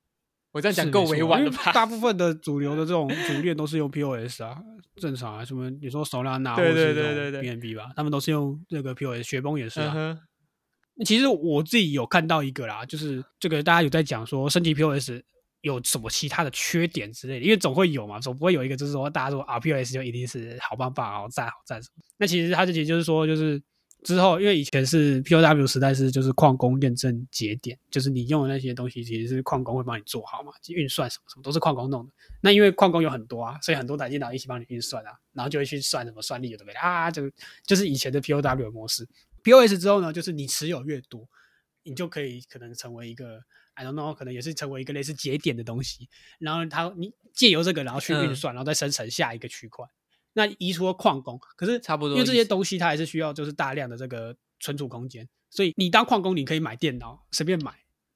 [0.52, 1.72] 我这样讲够委婉了吧？
[1.72, 4.58] 大部分的主流的这种主链都是用 POS 啊，
[4.96, 9.92] 正常啊，什么你说 Solana 或对对者是这种对对对 BNB 吧，他们都是用这个 POS，雪崩也是啊。
[9.96, 10.18] 嗯，
[11.04, 15.22] 其实我自己有看到一个啦，就是这个大家有在讲说升级 POS
[15.62, 22.02] 有什么其他的缺点之类的，因为总会有嘛，总不会有一个就是说大家说啊 POS 就一定是好棒棒、好赞、好赞什么。
[22.16, 23.60] 那其实它这其实就是说，就是
[24.04, 32.12] 之后因为以前是 POW 时代是就是矿工验证节点，就是你用的那些东西其实是矿工会帮你做好嘛，运算什么什么都是矿工弄的。
[32.40, 37.28] 那因为矿工有很多啊，所以很多台电脑一起帮你运算啊，然后就会去算什么算力有的没的啊，就
[37.66, 39.08] 就是以前的 POW 模式。
[39.42, 41.28] POS 之后呢，就是你持有越多，
[41.82, 43.40] 你就可以可能成为一个
[43.78, 46.08] I don't know，可能也是成为一个类似节点的东西。
[46.40, 49.86] 然后它你借由这个，然后去运嗯算，然后再生成下一个区块。
[50.32, 57.72] 那移除了矿工，可是差不多因为这些东西它还是需要就是大量的这个存储空间，所以你当矿工，你可以买电脑随便买，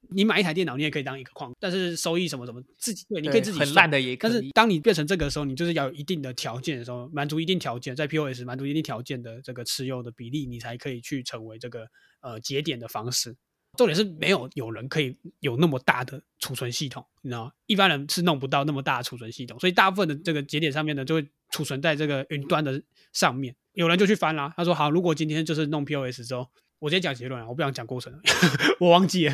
[0.09, 4.31] 你买一台电脑，你也可以当一个矿，但是收益什么什么自己对，你可以自己算很烂的也可以。
[4.31, 11.87] 但是当你变成这个时候，你就是要有一定的条件的时候，满足一定条件，在 POS 满足一定条件的这个持有的比例，你才可以去成为这个
[12.21, 13.35] 呃节点的方式。
[13.77, 17.51] 重点是没有有人可以有那么大的储存系统，你知道吗？
[17.65, 22.81] 一般人是弄不到那么大的储存系统，所以大部分的这个节点上面呢，就会储存在这个云端的
[23.11, 23.55] 上面。
[23.73, 28.19] 有人就去翻啦，他说好，如果今天就是弄 POS 之后，我直接讲结论啊，我不想讲过程了，
[28.79, 29.33] 我忘记了。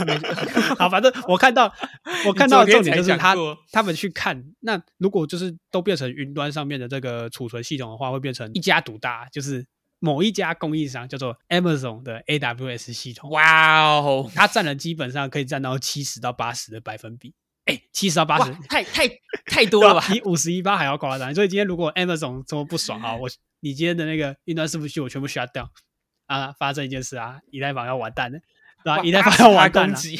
[0.78, 1.72] 好，反正我看到
[2.26, 3.34] 我看到的重点就是他
[3.70, 9.64] 他们去看，那如果就是都变成云端上面的这个储存系统的话，会变成一家独大，就是
[10.04, 17.32] 某一家供应商叫做 Amazon 的 AWS 系统，哇哦，它占了基本上可以占到七十到八十的百分比。
[17.66, 19.08] 哎，七十到八哇十，，太太
[19.46, 20.04] 太多了吧？
[20.10, 21.32] 比五十一八还要夸张。
[21.32, 25.68] 所以今天如果 Amazon 这么不爽啊， 我你今天的那个云端伺服器我全部 shut down
[26.26, 28.38] 啊，发生一件事啊，以太坊要完蛋了，
[28.82, 29.94] 对吧、哇以太坊要完蛋了。
[29.94, 30.10] 所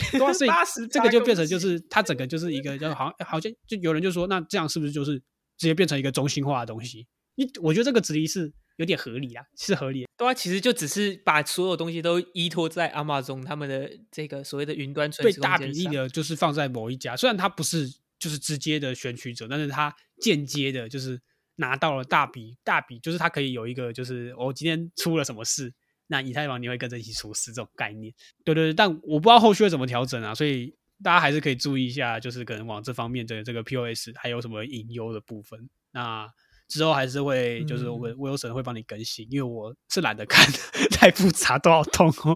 [0.47, 0.51] 以
[0.89, 5.19] 这个就变成就是它整个就是一个，就好像好像就有人就说，那这样是不是就是
[5.59, 7.09] 直接变成一个中心化的东西？
[7.35, 10.09] 你我觉得这个质疑是有点合理啦，是合理的。
[10.17, 21.21] 对啊，其实就只是把所有东西都依托在 Amazon 他们的这个所谓的云端存对储空大比例的就是放在某一家，虽然它不是就是直接的选取者，但是它间接的就是
[21.57, 25.73] 拿到了大笔大笔，就是它可以有一个就是我、今天出了什么事，
[26.07, 28.15] 那以太坊你会跟着一起出事这种概念。
[28.45, 35.69] 对对对，但我不知道后续会怎么调整啊，所以大家还是可以注意一下，就是可能往这方面的这个 POS 还有什么隐忧的部分。
[35.91, 36.29] 那
[36.73, 40.51] 之后还是会就是我们 Wilson 会帮你更新，因为我是懒得看，
[40.91, 42.35] 太复杂，都好痛哦。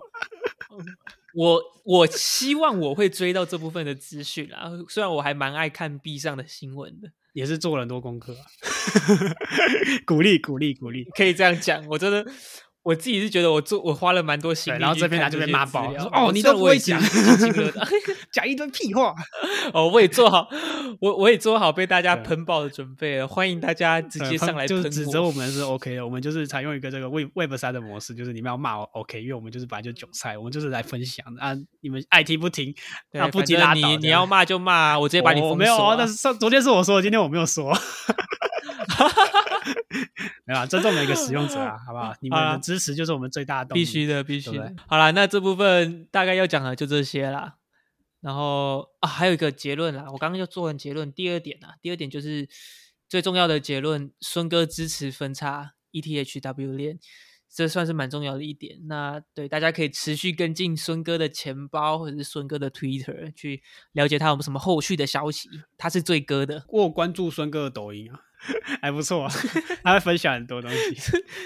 [1.34, 8.44] 我我希望我会追到这部分的资讯啊，虽然我还蛮爱看 B 上的新闻的，也是做了很多功课、啊，
[10.06, 11.04] 鼓励鼓励鼓励。
[11.16, 12.26] 可以这样讲，我真的。
[12.86, 17.00] 我自己是觉得我做我花了蛮多心，力，然后这边拿这边骂爆，说哦，你都都不会讲，
[18.32, 19.14] 讲一堆屁话。
[19.74, 20.48] 哦，我也做好，
[21.00, 25.32] 我我也做好被大家喷爆的准备了，欢迎大家直接上来喷就是指责我。
[25.32, 32.74] 们是 OK 的，我们就是采用一个这个 Web Web 三的模式，就是你们要骂我 OK，因为我们就是本来就韭菜，我们就是来分享的啊，你们爱听不听
[33.12, 33.80] 对啊，不听拉倒。
[33.88, 37.76] 你你要骂就骂，我直接把你封锁、我没有啊哦，但是上昨天是我说的，今天我没有说。
[40.44, 42.14] 没有啊，尊重每个使用者啊， 好不好？
[42.20, 43.80] 你们的支持就是我们最大的动力。
[43.80, 44.74] 必须的，必须的。
[44.86, 47.56] 好了，那这部分大概要讲的就这些啦。
[48.20, 51.12] 然后啊，还有一个结论啦，我刚刚就做完结论。
[51.12, 52.48] 第二点啊，第二点就是
[53.08, 56.98] 最重要的结论：孙哥支持分叉 ETHW 链，
[57.48, 58.80] 这算是蛮重要的一点。
[58.88, 65.48] 那对大家可以持续跟进孙哥的钱包或者是孙哥的 Twitter，去了解他有什么后续的消息。
[65.78, 68.20] 他是最哥的，我有关注孙哥的抖音啊，
[68.80, 69.32] 还不错啊，
[69.82, 70.78] 他会分享很多东西。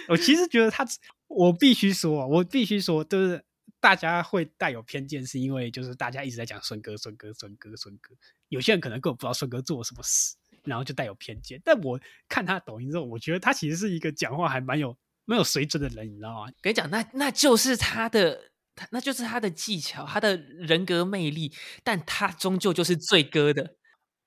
[0.09, 0.87] 我其实觉得他，
[1.29, 3.45] 我必须说啊，我必须说，就是
[3.81, 8.15] 大家会带有偏见，是因为就是大家一直在讲孙哥、孙哥、孙哥、孙哥，
[8.49, 11.61] 有些人可能根本不知道孙哥做了什么事，然后就带有偏见。
[11.65, 16.53] 但我看他抖音之后，我觉得他其实是一个讲话还蛮有蛮有水准的人，你知道吗？
[16.61, 23.77] 跟你讲，那那就是他的，他那就是他的技巧，他的人格魅力，但他终究就是最哥的。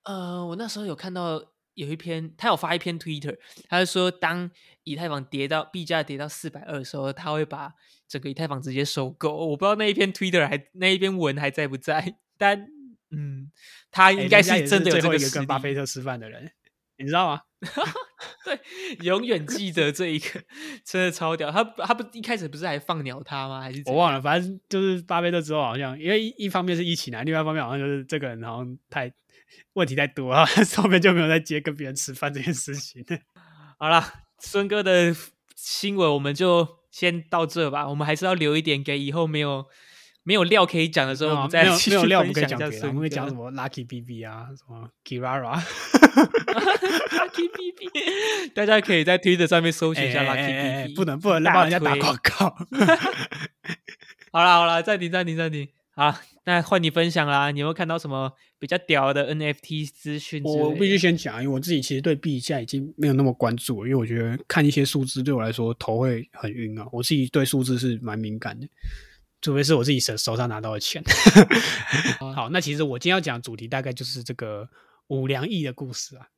[0.04, 3.36] 呃，我那时候有看到有一篇，他有发一篇 Twitter，
[3.68, 4.50] 他就说，当
[4.84, 7.72] 以太坊跌到币价跌到四百二的时候，他会把
[8.08, 9.34] 整个以太坊直接收购。
[9.34, 12.66] 我不知道那一篇 Twitter 还那一篇文还在不在， 但
[13.10, 13.50] 嗯，
[13.90, 16.50] 他应该哎人家也真的有最后一个跟巴菲特吃饭的人，
[16.98, 17.42] 你知道吗？
[18.44, 18.60] 对，
[19.02, 20.42] 永远记得这一个，
[20.84, 21.50] 真的超屌。
[21.50, 23.60] 他他不一开始不是还放鸟他吗？
[23.60, 29.10] 还是我忘了，反正就是巴菲特之后好像，因为一一方面是一起来，另外一方面好像就是这个人好像太
[29.74, 30.44] 问题太多啊，
[30.76, 33.04] 后面就没有再接跟别人吃饭这件事情。
[33.78, 34.04] 好了，
[34.38, 35.14] 孙哥的
[35.56, 37.88] 新闻我们就先到这吧。
[37.88, 39.66] 我们还是要留一点给以后没有
[40.22, 45.60] 没有料可以讲的时候，我们再没有继续分们可以讲别的，享一下孙我们会讲什么 Lucky BB 啊，什么 Kirara，Lucky
[47.52, 52.56] BB， 大家可以在 Twitter 上面搜寻一下哎 Lucky BB，不能不能大帮人家打推广告。
[54.32, 55.68] 好了好了，暂停暂停暂停。
[55.96, 56.12] 好，
[56.44, 57.50] 那换你分享啦。
[57.52, 60.42] 你有没有看到什么比较屌的 NFT 资讯？
[60.42, 66.84] 我必须先讲，因为我自己其实对币现在已经没有那么关注了，因为我觉得看一些数字对我来说头会很晕啊。
[66.90, 68.68] 我自己对数字是蛮敏感的，
[69.40, 71.00] 除非是我自己手手上拿到的钱。
[72.34, 74.68] 好，那其实我今天要讲的主题大概就是这个
[75.06, 76.28] 五粮液的故事啊。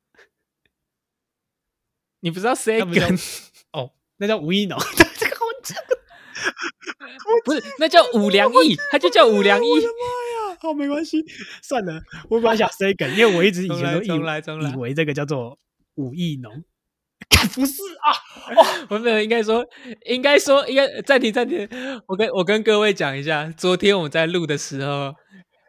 [2.19, 4.77] 你不知道 s 那不叫 Second 哦，那叫吴一农，
[5.17, 5.77] 这个我真
[7.45, 9.71] 不是，那叫 五粮液，它就叫五粮液。
[9.71, 10.57] 我的妈呀！
[10.59, 11.23] 好，没关系，
[11.61, 15.57] 算了，我本来想 say 梗，因为我一直以重来前都以来来以为这个叫做
[15.95, 16.51] 五亿农，
[17.29, 18.13] 干不是啊？
[18.89, 19.65] 我没有，应该说，
[20.05, 21.67] 应该说，应该暂停暂停。
[22.07, 25.13] 我跟我跟各位讲一下，昨天我们在录的时候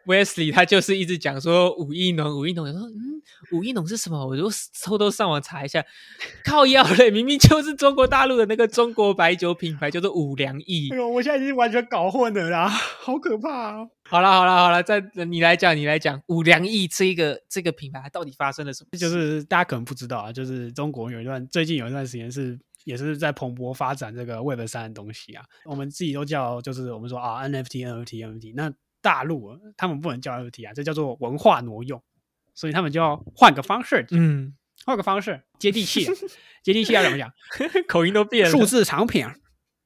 [0.09, 2.65] ，Wesley 他就是一直讲说五亿农，五亿农。
[2.67, 4.25] 我说嗯，五亿农是什么？
[4.25, 4.49] 我就
[4.83, 5.85] 偷偷上网查一下，
[6.43, 10.97] 靠腰嘞，明明就是中国大陆的那个中国白酒品牌，叫做五粮液哎。
[10.97, 13.87] 呦，我现在已经完全搞混了啦，好可怕啊！
[14.09, 18.97] 好了好了好了，再你来讲，你来讲五粮液这一个这个品牌到底发生了什么？
[18.97, 32.01] 就是大家可能不知道啊，就是中国有一段最近有一段时间是也是在蓬勃发展这个 Web 三的东西啊，我们自己都叫就是我们说啊 NFT NFT NFT，那大陆啊他们不能叫 NFT 啊，这叫做文化挪用，
[32.53, 34.53] 所以他们就要换个方式，嗯，
[34.85, 36.13] 换个方式接地气啊，
[36.63, 37.31] 接地气要怎么讲？
[37.87, 38.51] 口音都变了。
[38.51, 39.25] 数字产品，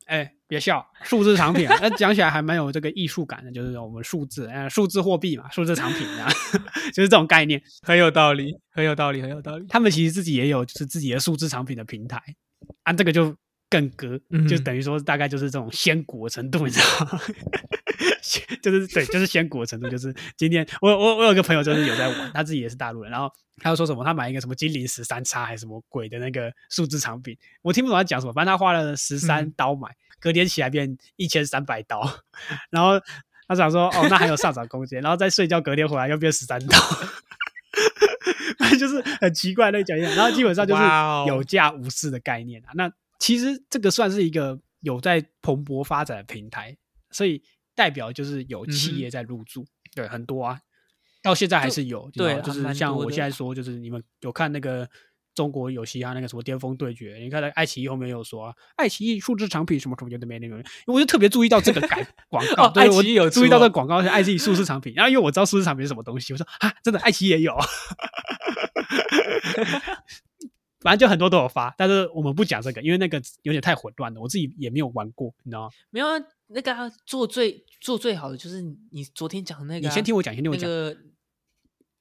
[0.05, 6.27] 哎，别笑，数字产品， 那讲起来还蛮有这个艺术感的，就是我们数字，呃，数字货币嘛，数字产品啊，
[6.93, 7.61] 就是这种概念。
[7.81, 9.65] 很有道理，很有道理，很有道理。
[9.67, 12.21] 他们其实自己也有就是自己的数字产品的平台，
[12.83, 13.35] 啊，这个就
[13.73, 17.19] 更割，嗯就等于说大概就是这种仙股的程度，你知道吗？
[18.61, 32.19] 就是对，就是仙股的程度，就是今天我我我有个朋友就是有在玩，他自己也是大陆人，然后他又说什么他买一个什么金陵十三叉还是什么鬼的那个数字产品，我听不懂他讲什么，反正他花了十三嗯刀买，隔天起来变一千三百刀，
[32.69, 33.01] 然后
[33.47, 36.77] 他想说哦那还有上涨空间，然后再睡觉隔天回来又变十三刀。
[38.79, 40.81] 就是很奇怪的那个讲法，然后基本上就是
[41.27, 42.69] 有价无市的概念啊。
[42.73, 42.91] 那
[43.23, 46.75] 其实这个算是一个有在蓬勃发展的平台，
[47.09, 47.41] 所以
[47.73, 50.59] 代表就是有企业在入驻，对，很多啊，
[51.21, 54.89] 到现在还是有，对就是像我现在说，就是你们有看那个。
[55.35, 67.57] 中国有嘻哈那个什么巅峰对决，你看那爱奇艺后面有说、啊，爱奇艺数字产品什么什么有的没那个，我就特别注意到这个改 广告，哦对我有注意到这个广告是爱奇艺数字产品，然后因为我知道数字产品是什么东西，我说啊，真的爱奇艺也有，
[70.83, 75.69] 反正就很多都有发，但是我们不讲这个，因为那个有点太混乱了，我自己也没有玩过，你知道吗？
[75.89, 76.13] 没有啊，
[76.47, 80.97] 那个、啊、做最做最好的就是你你昨天讲的那个、啊，你先听我讲，先听我讲，那个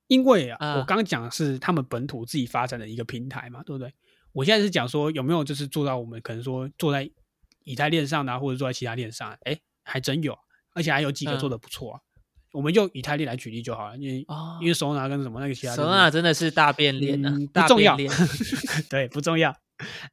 [0.08, 3.92] 因为啊，啊我刚刚讲的是他们本土自己发展的一个平台嘛，对不对？
[4.32, 7.08] 我现在是讲说有没有就是做到我们可能说做在
[7.64, 10.36] 以太链上的、啊，或者做在其他链上、啊，哎，还真有，
[10.74, 12.00] 而且还有几个嗯做的不错啊。
[12.52, 17.96] 我们用以太链来举例就好了，因为、哦因为手拿跟什么那个其他链手拿真的是大变脸啊，嗯不大重要
[18.88, 19.54] 对，不重要。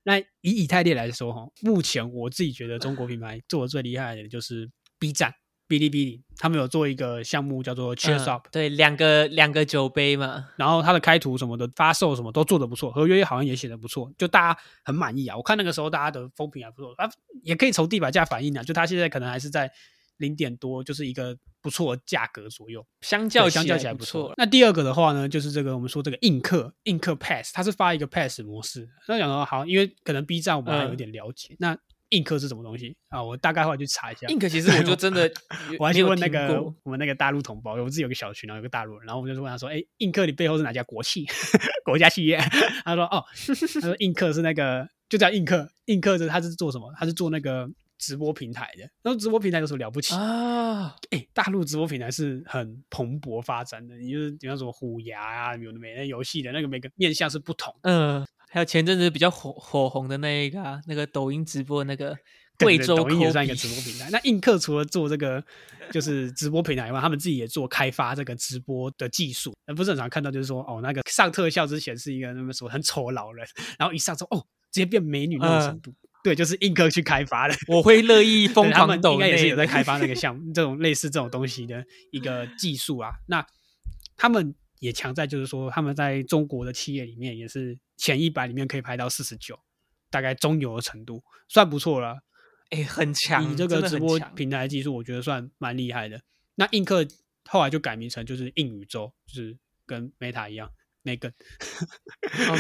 [0.03, 5.31] 那以以太链来说，哈，目前我自己觉得中国品牌做的最厉害的就是 B 站、
[5.67, 15.37] 哔哩哔哩，他们有做一个项目叫做 Cheers 嗯 Up，、对，两个两个酒杯嘛，然后它的开图什么的、发售什么都做的不错，合约好像也写的不错，就大家很满意啊。
[15.37, 17.07] 我看那个时候大家的风评还不错，啊，
[17.43, 19.71] 也可以从地板价反映啊，就它现在可能还是在
[20.17, 22.85] 零点多，就是一个不错价格左右。
[23.01, 24.33] 相较相较起来不错。。
[24.37, 28.89] 那第二个的话呢，就是这个我们说这个映客映客 Pass，它是发一个 Pass 模式。
[29.07, 31.77] 那讲到好，因为可能 B 站我们还有点了解，那
[32.09, 33.21] 映客是什么东西啊？
[33.21, 34.25] 我大概后来去查一下。
[34.27, 35.31] ink 其实我就真的
[35.77, 41.27] 我还去问那个我们那个大陆同胞，我们自己有个小群，然后有个大陆人，然后我们就问他说：“哎，映客你背后是哪家国企、
[41.85, 42.39] 国家企业？”
[42.83, 43.23] 他说：“哦，
[43.75, 46.91] 他说映客是那个就叫映客，映客是他是做什么？
[46.97, 47.69] 他是做那个
[47.99, 48.89] 直播平台的。
[49.03, 50.15] 那直播平台有什么了不起？
[50.15, 57.91] 啊，哎、大陆直播平台是很蓬勃发展的，你就是比方说虎牙啊，有的没那游戏的那个每个面向是不同的。
[57.91, 62.17] 嗯，还有前阵子比较火火红的那一个啊，那个抖音直播那个
[62.57, 64.09] 贵州抖音也算一个直播平台。
[64.09, 65.43] 那映客除了做这个
[65.91, 69.53] 就是直播平台以外，他们自己也做开发这个直播的技术。
[69.67, 73.45] 那不是很常看到，就是说哦，那个上特效之前是一个那么什么很丑的老人，
[73.77, 75.93] 然后一上之后哦，直接变美女那种程度。
[76.23, 77.55] 对，就是映客去开发的。
[77.67, 83.11] 我会乐意 疯对他们狂抖应该也是有在开发那个项目，这种类似这种东西的一个技术啊。
[83.27, 83.45] 那
[84.17, 89.59] 他们也强在就是说，他们在中国的企业里面也是前一百里面可以排到四十九，
[90.09, 92.19] 大概中游的程度，算不错了。
[92.69, 96.21] 哎，很强，你这个直播平台技术，我觉得算蛮厉害的。
[96.55, 97.07] 那映客
[97.45, 100.69] 后来就改名成就是映宇宙，就是跟 Meta 一样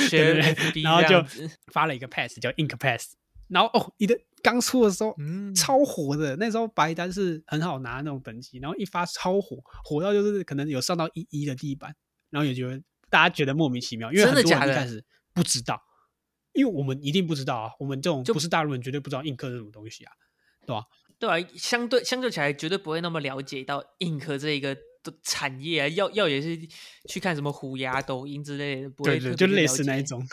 [0.09, 1.23] 学对对 FB 然后就
[1.71, 3.15] 发了一个 Pass 叫 Ink Pass，
[3.49, 5.13] 然后哦，你的刚出的时候。
[5.17, 11.93] 嗯，超火的，那时候白单是很好拿那种等级，然后一发超火，火到就是可能有上到一一的地板，
[12.29, 15.81] 然后也觉得大家觉得莫名其妙，因为很多人一开始不知道，
[16.53, 20.11] 因为我们一定不知道啊，我们这种不是大陆人绝对不知道硬科是什么东西啊，
[20.65, 20.83] 对吧、
[21.17, 24.81] 对啊，相对相对起来，绝对不会那么了解到硬壳这一个的
[25.23, 26.59] 产业啊，要要也是
[27.07, 29.65] 去看什么虎牙、抖音之类的，不会对对，就类。
[29.69, 30.27] 似那一种。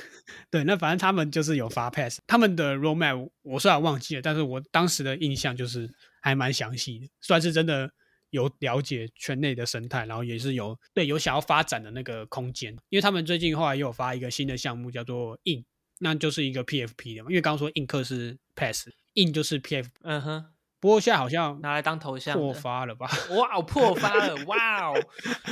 [0.51, 5.89] 对，那反正他们就是有发 pass，他们的 roadmap 我虽然忘记了，但是我当时的印象就是
[6.23, 7.91] 还蛮详细的，算是真的
[8.31, 12.73] 有了解圈内的生态，然后也是有对有想要发展的那个空间。
[12.89, 15.63] 因为他们最近后来也有发一个新的项目，叫做 in，
[15.99, 17.29] 那就是一个 PFP 的嘛。
[17.29, 20.45] 因为刚刚说映客是 pass，in 就是 PF，嗯哼，
[20.79, 23.09] 不过现在好像拿来当头像破，发了吧？
[23.35, 24.95] 哇，破发了，哇哦，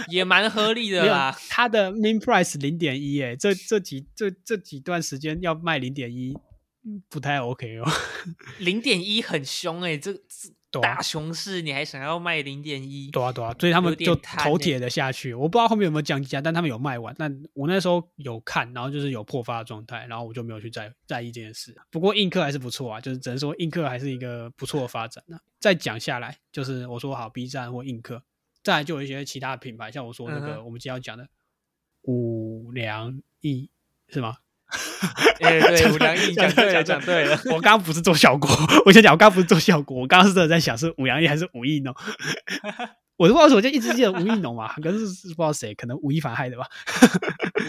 [0.09, 1.37] 也蛮合理的啦。
[1.49, 6.37] 它的 min price 零点一，哎，这这几这这几段时间要卖零点一，
[7.09, 7.85] 不太 OK 哦。
[8.61, 10.21] 零点一很凶哎、这这
[10.81, 13.11] 大熊市你还想要卖零点一？
[13.11, 15.35] 对啊，对啊，所以他们就头铁的下去。
[15.35, 17.15] 我不知道后面有没有降价，但他们有卖完。
[17.19, 21.75] 但我那时候有看，然后就是有破发的状态，然后我就没有去在在意这件事。
[21.91, 28.23] 不过映客还是不错啊，就是只能说映客还是一个不错的发展呢、再讲下来，就是我说好 B 站或映客，
[28.63, 31.29] 再来就有一些其他的品牌，像我说那个、我们今天要讲的
[32.03, 33.69] 五粮液
[34.09, 34.37] 是吗？
[35.41, 37.39] 哎、对，五粮液讲讲对了，讲讲对了。
[37.47, 38.49] 我刚刚不是做效果，
[38.87, 41.95] 我先讲，我刚刚不是做效果，我刚刚是真的在想是五粮液还是吴亦农。
[43.17, 46.67] 我都不知道为什么就一直记得吴亦农嘛，可是是不知道谁，可能吴亦凡害的吧。
[47.65, 47.69] 吴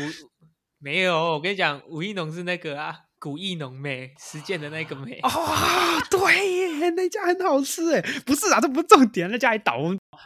[0.79, 2.95] 没有，我跟你讲，吴亦农是那个啊，
[3.26, 5.13] 古意浓妹实践的那个妹。
[5.23, 9.82] 啊、对耶，那家很好吃哎，不是啊，这不是重点，那家还倒。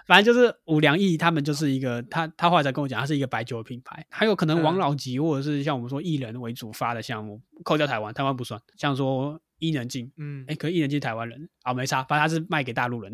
[0.05, 13.13] 反正就是五粮液，他们就是一个，他他后来才跟我讲，他是一个白酒的品牌，还有可能王嗯老吉或者是像我们说艺人为主发的项目，扣掉台湾，台湾不算，像说伊能静，嗯哎，，可是艺人是台湾人啊，没差，反正他是卖给大陆人。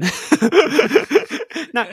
[1.74, 1.88] 那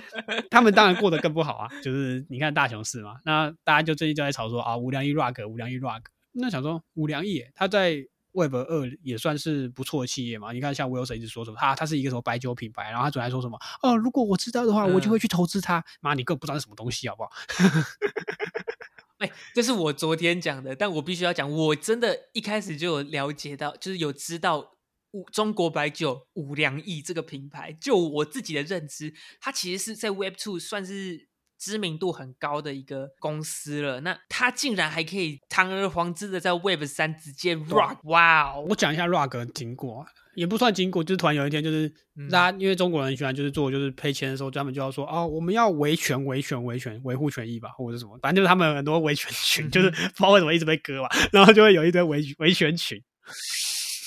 [0.51, 6.01] 他们当然过得更不好啊，就是你看大熊市嘛，那大家就最近就在吵说啊，五粮液 rug，五粮液 rug。
[6.33, 7.97] 那想说五粮液，他在
[8.33, 10.53] Web 二也算是不错的企业嘛。
[10.53, 15.85] 你看像 Wilson 一直说什么，他他是一个什么白酒品牌，然后他总还说什么，哦，如果我知道的话，我就会去投资它。
[16.01, 17.30] 妈，你根本不知道是什么东西，好不好？
[19.18, 24.72] 哎、这是我昨天讲的，但我必须要讲，我真的一开始就有了解到，就是有知道
[25.12, 31.28] 五中国白酒五粮液这个品牌，就我自己的认知，它其实是在 Web Two 算是
[31.62, 34.00] 知名度很高的一个公司了。
[34.00, 38.66] 那他竟然还可以堂而皇之的在 Web 三直接 rock，哇哦！
[38.68, 41.86] 我讲一下 rug 的经过啊，也不算经过，就是突然有一天，就是
[42.16, 53.00] 嗯大家因为中国人很喜欢就是做就是赔钱的时候，专门就要说哦，我们要维权、维权、维权，维护权益吧，或者是什么，反正就是他们有很多维权群，就是不知道为什么一直被割嘛，然后就会有一堆维维权群。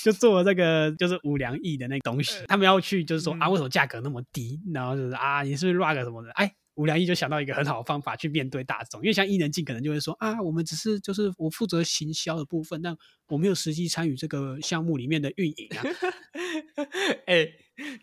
[0.04, 4.62] 就做了这个就是五粮液的那个东西，他们要去就是说啊，嗯为什么价格那么低？
[4.72, 6.30] 然后就是啊，你是不是 rug 什么的？
[6.34, 12.96] 哎，五粮液就想到一个很好的方法去面对大众，因为像伊能静可能就会说啊，我们只是就是我负责行销的部分，但
[13.28, 15.84] 我没有实际参与这个项目里面的运营啊。
[17.28, 17.48] 哎、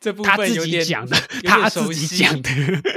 [0.00, 2.50] 这部他自分有点己讲的， 他自己讲的，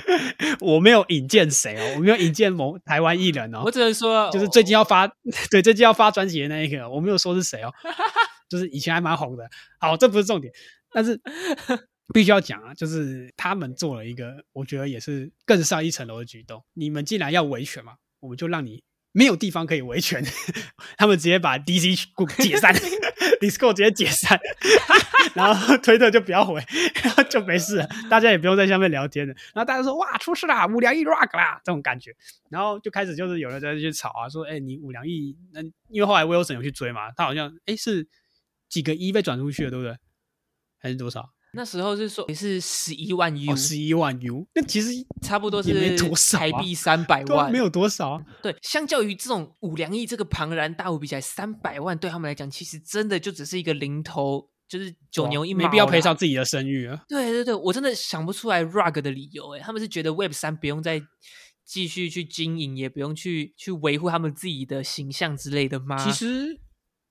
[0.62, 5.08] 我没有引荐谁哦，我没有引荐某台湾艺人哦我，只能说，就是最近要发，
[5.50, 7.72] 对，最近要发专辑的那一个，我没有说是谁哦，
[8.50, 9.50] 就是以前还蛮红的。
[9.80, 10.54] 好，这不是重点，
[10.92, 11.20] 但是
[12.14, 16.64] 必须要讲啊，就是他们做了一个，我觉得也是更上一层楼的举动。
[16.74, 20.24] 你们既然要维权嘛，我们就让你没有地方可以维权，
[20.98, 21.96] 他们直接把 DC
[22.38, 22.74] 解散，
[23.42, 24.40] Discord 直接解散，
[25.34, 26.62] 然后推特就不要回，
[27.30, 29.34] 就没事了，大家也不用在下面聊天了。
[29.54, 32.16] 然后大家说哇出事啦，五粮液 rock 啦这种感觉，
[32.50, 38.08] 然后就开始就是有人在去吵啊，说哎、你五粮液，那因为后来 Wilson 有去追嘛，他好像哎是
[38.70, 39.98] 几个一被转出去了，对不对？
[40.78, 41.35] 还是多少？
[41.56, 44.90] 那时候是说也是十一万 U，、哦，十一万 U，那其实
[45.22, 45.98] 差不多是
[46.38, 48.22] 台币三百万，没有多少啊。
[48.44, 56.16] 对，相较于这种五粮液这个庞然大物比起来，三百万对他们来讲，其实真的就只是一个零头，就是九牛一毛，没必要赔上。
[56.16, 57.04] 自己的声誉啊。
[57.08, 61.02] 对对对，我真的想不出来 rug 的理由，哎，他们是觉得 Web 三不用再
[61.64, 65.98] 继续去经营，也不用去去维护他们自己的形象之类的吗？
[65.98, 66.60] 其实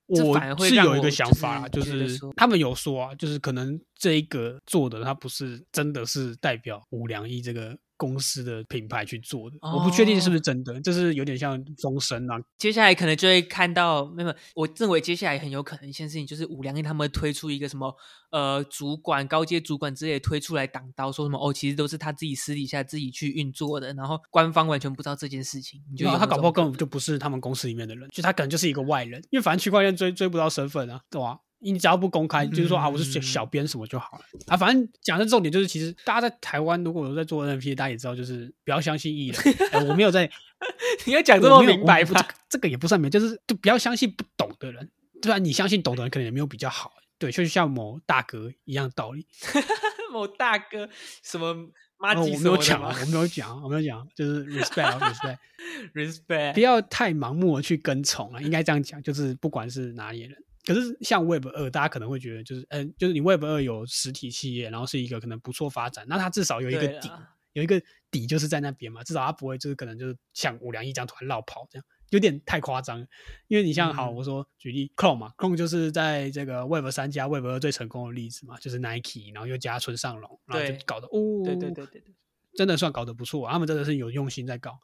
[0.06, 12.36] 我是有一个想法啊，就是他们有说啊，就是可能这一个做的，它不是真的是代表五粮液这个公司的品牌去做的，我不确定是不是真的，就是有点像风声啊。
[12.58, 17.94] 接下来可能就会看到，没有，我认为接下来很有可能一件事情，就是五粮液他们推出一个什么
[18.30, 25.80] 呃主管、高阶主管之类推出来挡刀，说什么哦，其实都是他自己私底下自己去运作的，然后官方完全不知道这件事情。
[25.90, 31.38] 你觉得他搞不好根本就不是他们公司里面的人，就他可能就是一个外人，因为反正区块链追追不到身份啊，对吧？
[31.72, 34.56] 你只要不公开，就是说啊，我是小编什么就好了啊。
[34.56, 39.88] 反正讲的重点就是，其实大家在台湾如果有在做 NFT，大家也知道，就是不要相信艺人。
[39.88, 40.30] 我没有在，
[41.06, 42.24] 你要讲这么明白吗？
[42.48, 44.90] 这个也不算明，就是就不要相信不懂的人，
[45.20, 45.38] 对吧？
[45.38, 46.92] 你相信懂的人，可能也没有比较好。
[47.18, 49.26] 对，就像某大哥一样道理。
[50.12, 50.88] 某大哥
[51.22, 51.70] 什么？
[51.96, 58.42] 我没有讲啊，我没有讲，我没有讲，就是 respect，respect，respect， 不要太盲目的去跟从啊。
[58.42, 60.36] 应该这样讲，就是不管是哪里人。
[60.64, 67.10] 可是像 Web 二，大家可能会觉得就是，嗯，就是你 Web 二有实体企业，然后是一个可能不错发展，那它至少有一个底，
[67.52, 73.06] 有一个底就是在那边嘛，至少它不会就是可能就是像五粮液这样突然绕跑这样，有点太夸张。
[73.48, 82.14] 因为你像好，我说举例 Chrome 嘛，Chrome 就是在这个 Web 三加 Web 二最成功的例子嘛，就是 Nike，然后又加村上隆，然后就搞得哦，对对对对对，
[82.56, 84.78] 真的算搞得不错，他们真的是有用心在搞。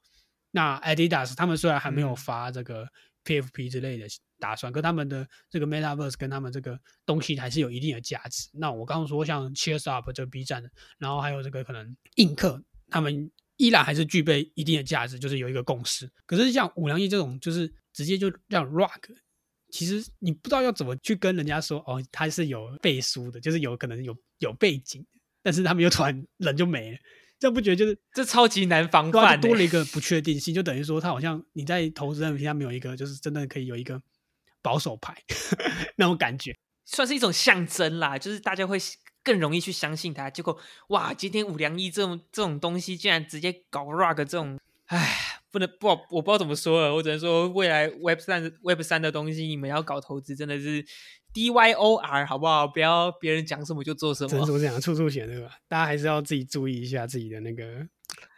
[0.51, 2.87] 那 Adidas 他们虽然还没有发这个。
[3.25, 4.07] PFP 之类的
[4.39, 8.49] 打算，跟他们的这个 Metaverse 跟他们这个东西还是有一定的价值。
[8.53, 16.11] 那我刚刚说像 Cheers Up 这 B 站的，然后还有这个可能映客，他们依然还是具备一定的价值，就是有一个共识。
[16.27, 19.15] 可是像五粮液这种，就是直接就让 Rock，
[19.71, 25.07] 其实你不知道要怎么去跟人家说哦，他是有背书的，就是有可能有有背景，
[25.43, 26.99] 但是他们又突然人就没了。
[27.41, 34.01] 这不觉得就是这超级难防范，多了一个不确定性，就等于说他好像你在投资 NFT，他没有一个就是真的可以有一个
[34.61, 35.17] 保守牌
[35.97, 38.79] 那种感觉，算是一种象征啦，就是大家会
[39.25, 40.29] 更容易去相信他。
[40.29, 50.85] 结果哇，今天五粮液这种这种东西竟然直接搞 rug 这种，唉，不能不我不知道怎么说了，我只能说未来 Web 三 Web 三的东西，你们要搞投资真的是。
[51.33, 52.67] D Y O R 好不好？
[52.67, 54.45] 不要别人讲什么就做什么。
[54.45, 54.81] 怎么讲？
[54.81, 55.57] 处处险对吧？
[55.69, 57.87] 大家还是要自己注意一下自己的那个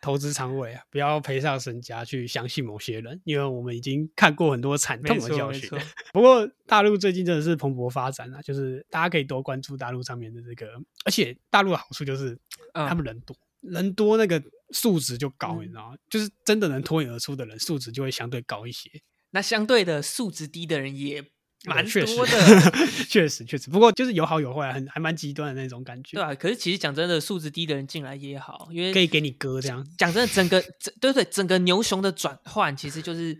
[0.03, 5.71] 投资仓位啊，不要赔上身家去相信某些人，因为我们已经看过很多惨痛的教训。
[6.13, 10.67] 不过大陆最近真的是蓬勃发展啊，就是大家可以多关注大陆上面的这个，
[11.05, 12.39] 而且大陆的好处就是
[12.75, 15.97] 他们人多，人多那个素质就高，你知道吗？
[16.11, 18.91] 就是真的能脱颖而出的人，素质就会相对高一些。
[19.31, 21.25] 那相对的素质低的人也。
[21.65, 26.17] 蛮多的，确实确实，不过就是有好有坏，很还蛮极端的那种感觉。
[26.17, 29.87] 对啊，可是其实讲真的，素质低的人进来也好，因为可以给你割这样。
[29.97, 33.39] 讲真的，整个整对对，整个牛熊的转换，其实就是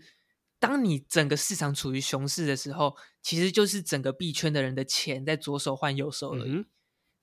[0.59, 6.65] 当你整个市场处于熊市的时候，其实就是整个币圈的人的钱在左手换右手而已。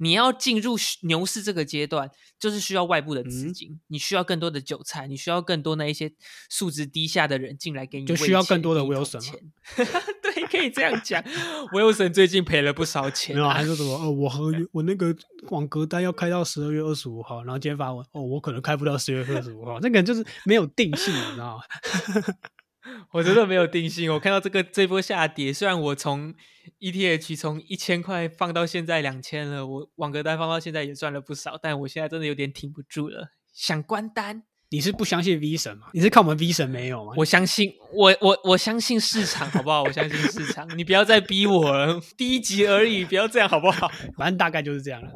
[0.03, 6.11] 你要进入牛市这个阶段，就是需要外部的资金，你需要更多的韭菜，你需要更多那一些
[6.49, 9.39] 素质低下的人进来给你，就需要更多的 Wilson 钱。
[9.77, 11.23] 对，可以这样讲。
[11.73, 13.95] Wilson 最近赔了不少钱，然后还说什么？
[13.95, 15.15] 哦，我合约 我那个
[15.51, 21.63] 网格单要开到十二月二十五号，然后今天发文，哦，我可能开不到十月二十五号，那个就是没有定性，你知道吗？
[23.13, 24.13] 我真的没有定性。
[24.13, 26.35] 我看到这个这波下跌，虽然我从
[26.81, 34.45] ETH 从一千块放到现在两千了，我网格单放到现在也赚了不少，但我现在真的有点挺不住了，想关单。
[34.73, 35.89] 你是不相信 V 神吗？
[35.93, 37.13] 你是看我们 V 神没有吗？
[37.17, 39.83] 我相信，我我我相信市场，好不好？
[39.83, 43.91] 我相信市场，你不要再逼我了，第一集而已，不要这样，好不好？
[44.17, 45.09] 反正大概就是这样了。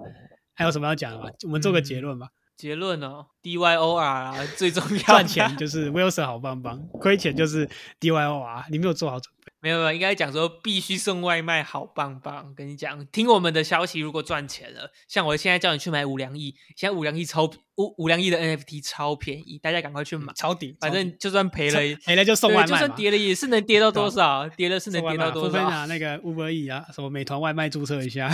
[0.54, 1.28] 还有什么要讲的吗？
[1.44, 2.26] 我们做个结论吧。
[2.56, 9.52] 结论哦，D Y O R 啊， 最重要赚钱就是 Wilson 好棒棒，亏钱就是 D Y O R，你没有做好准备。
[9.60, 12.54] 没有没有，应该讲说必须送外卖，好棒棒。
[12.54, 17.44] 跟你讲，听我们的消息，如果赚钱了，像我现在叫你去买五粮液，现在五粮液超
[17.76, 20.76] 五五粮液的 N F T 超便宜，大家赶快去买，抄底。
[20.80, 24.46] 反正就算赔了，赔了就送外卖就算跌了也是能跌到多少？
[24.50, 25.70] 跌了是能跌到多少？
[25.70, 28.30] 拿那个 Uber E 啊，什么美团外卖注册一下。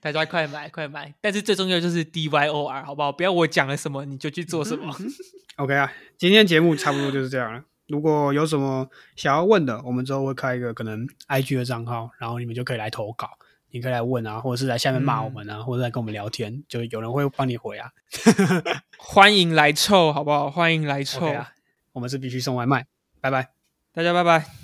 [0.00, 1.14] 大家快买快买！
[1.20, 3.12] 但是最重要就是 D Y O R，好不好？
[3.12, 4.94] 不要我讲了什么你就去做什么。
[5.56, 7.62] OK 啊，今天节目差不多就是这样了。
[7.88, 13.28] 如果有什么想要问的，我们之后会开一个可能 IG 的账号，然后你们就可以来投稿，
[13.70, 17.90] 你可以来问啊，或者是在下面骂我们啊，或者在跟我们聊天，就有人会帮你回啊。
[18.96, 20.50] 欢迎来凑，好不好？
[20.50, 21.52] 欢迎来凑啊！
[21.92, 22.86] 我们是必须送外卖，
[23.20, 23.50] 拜拜，
[23.92, 24.52] 大家拜拜。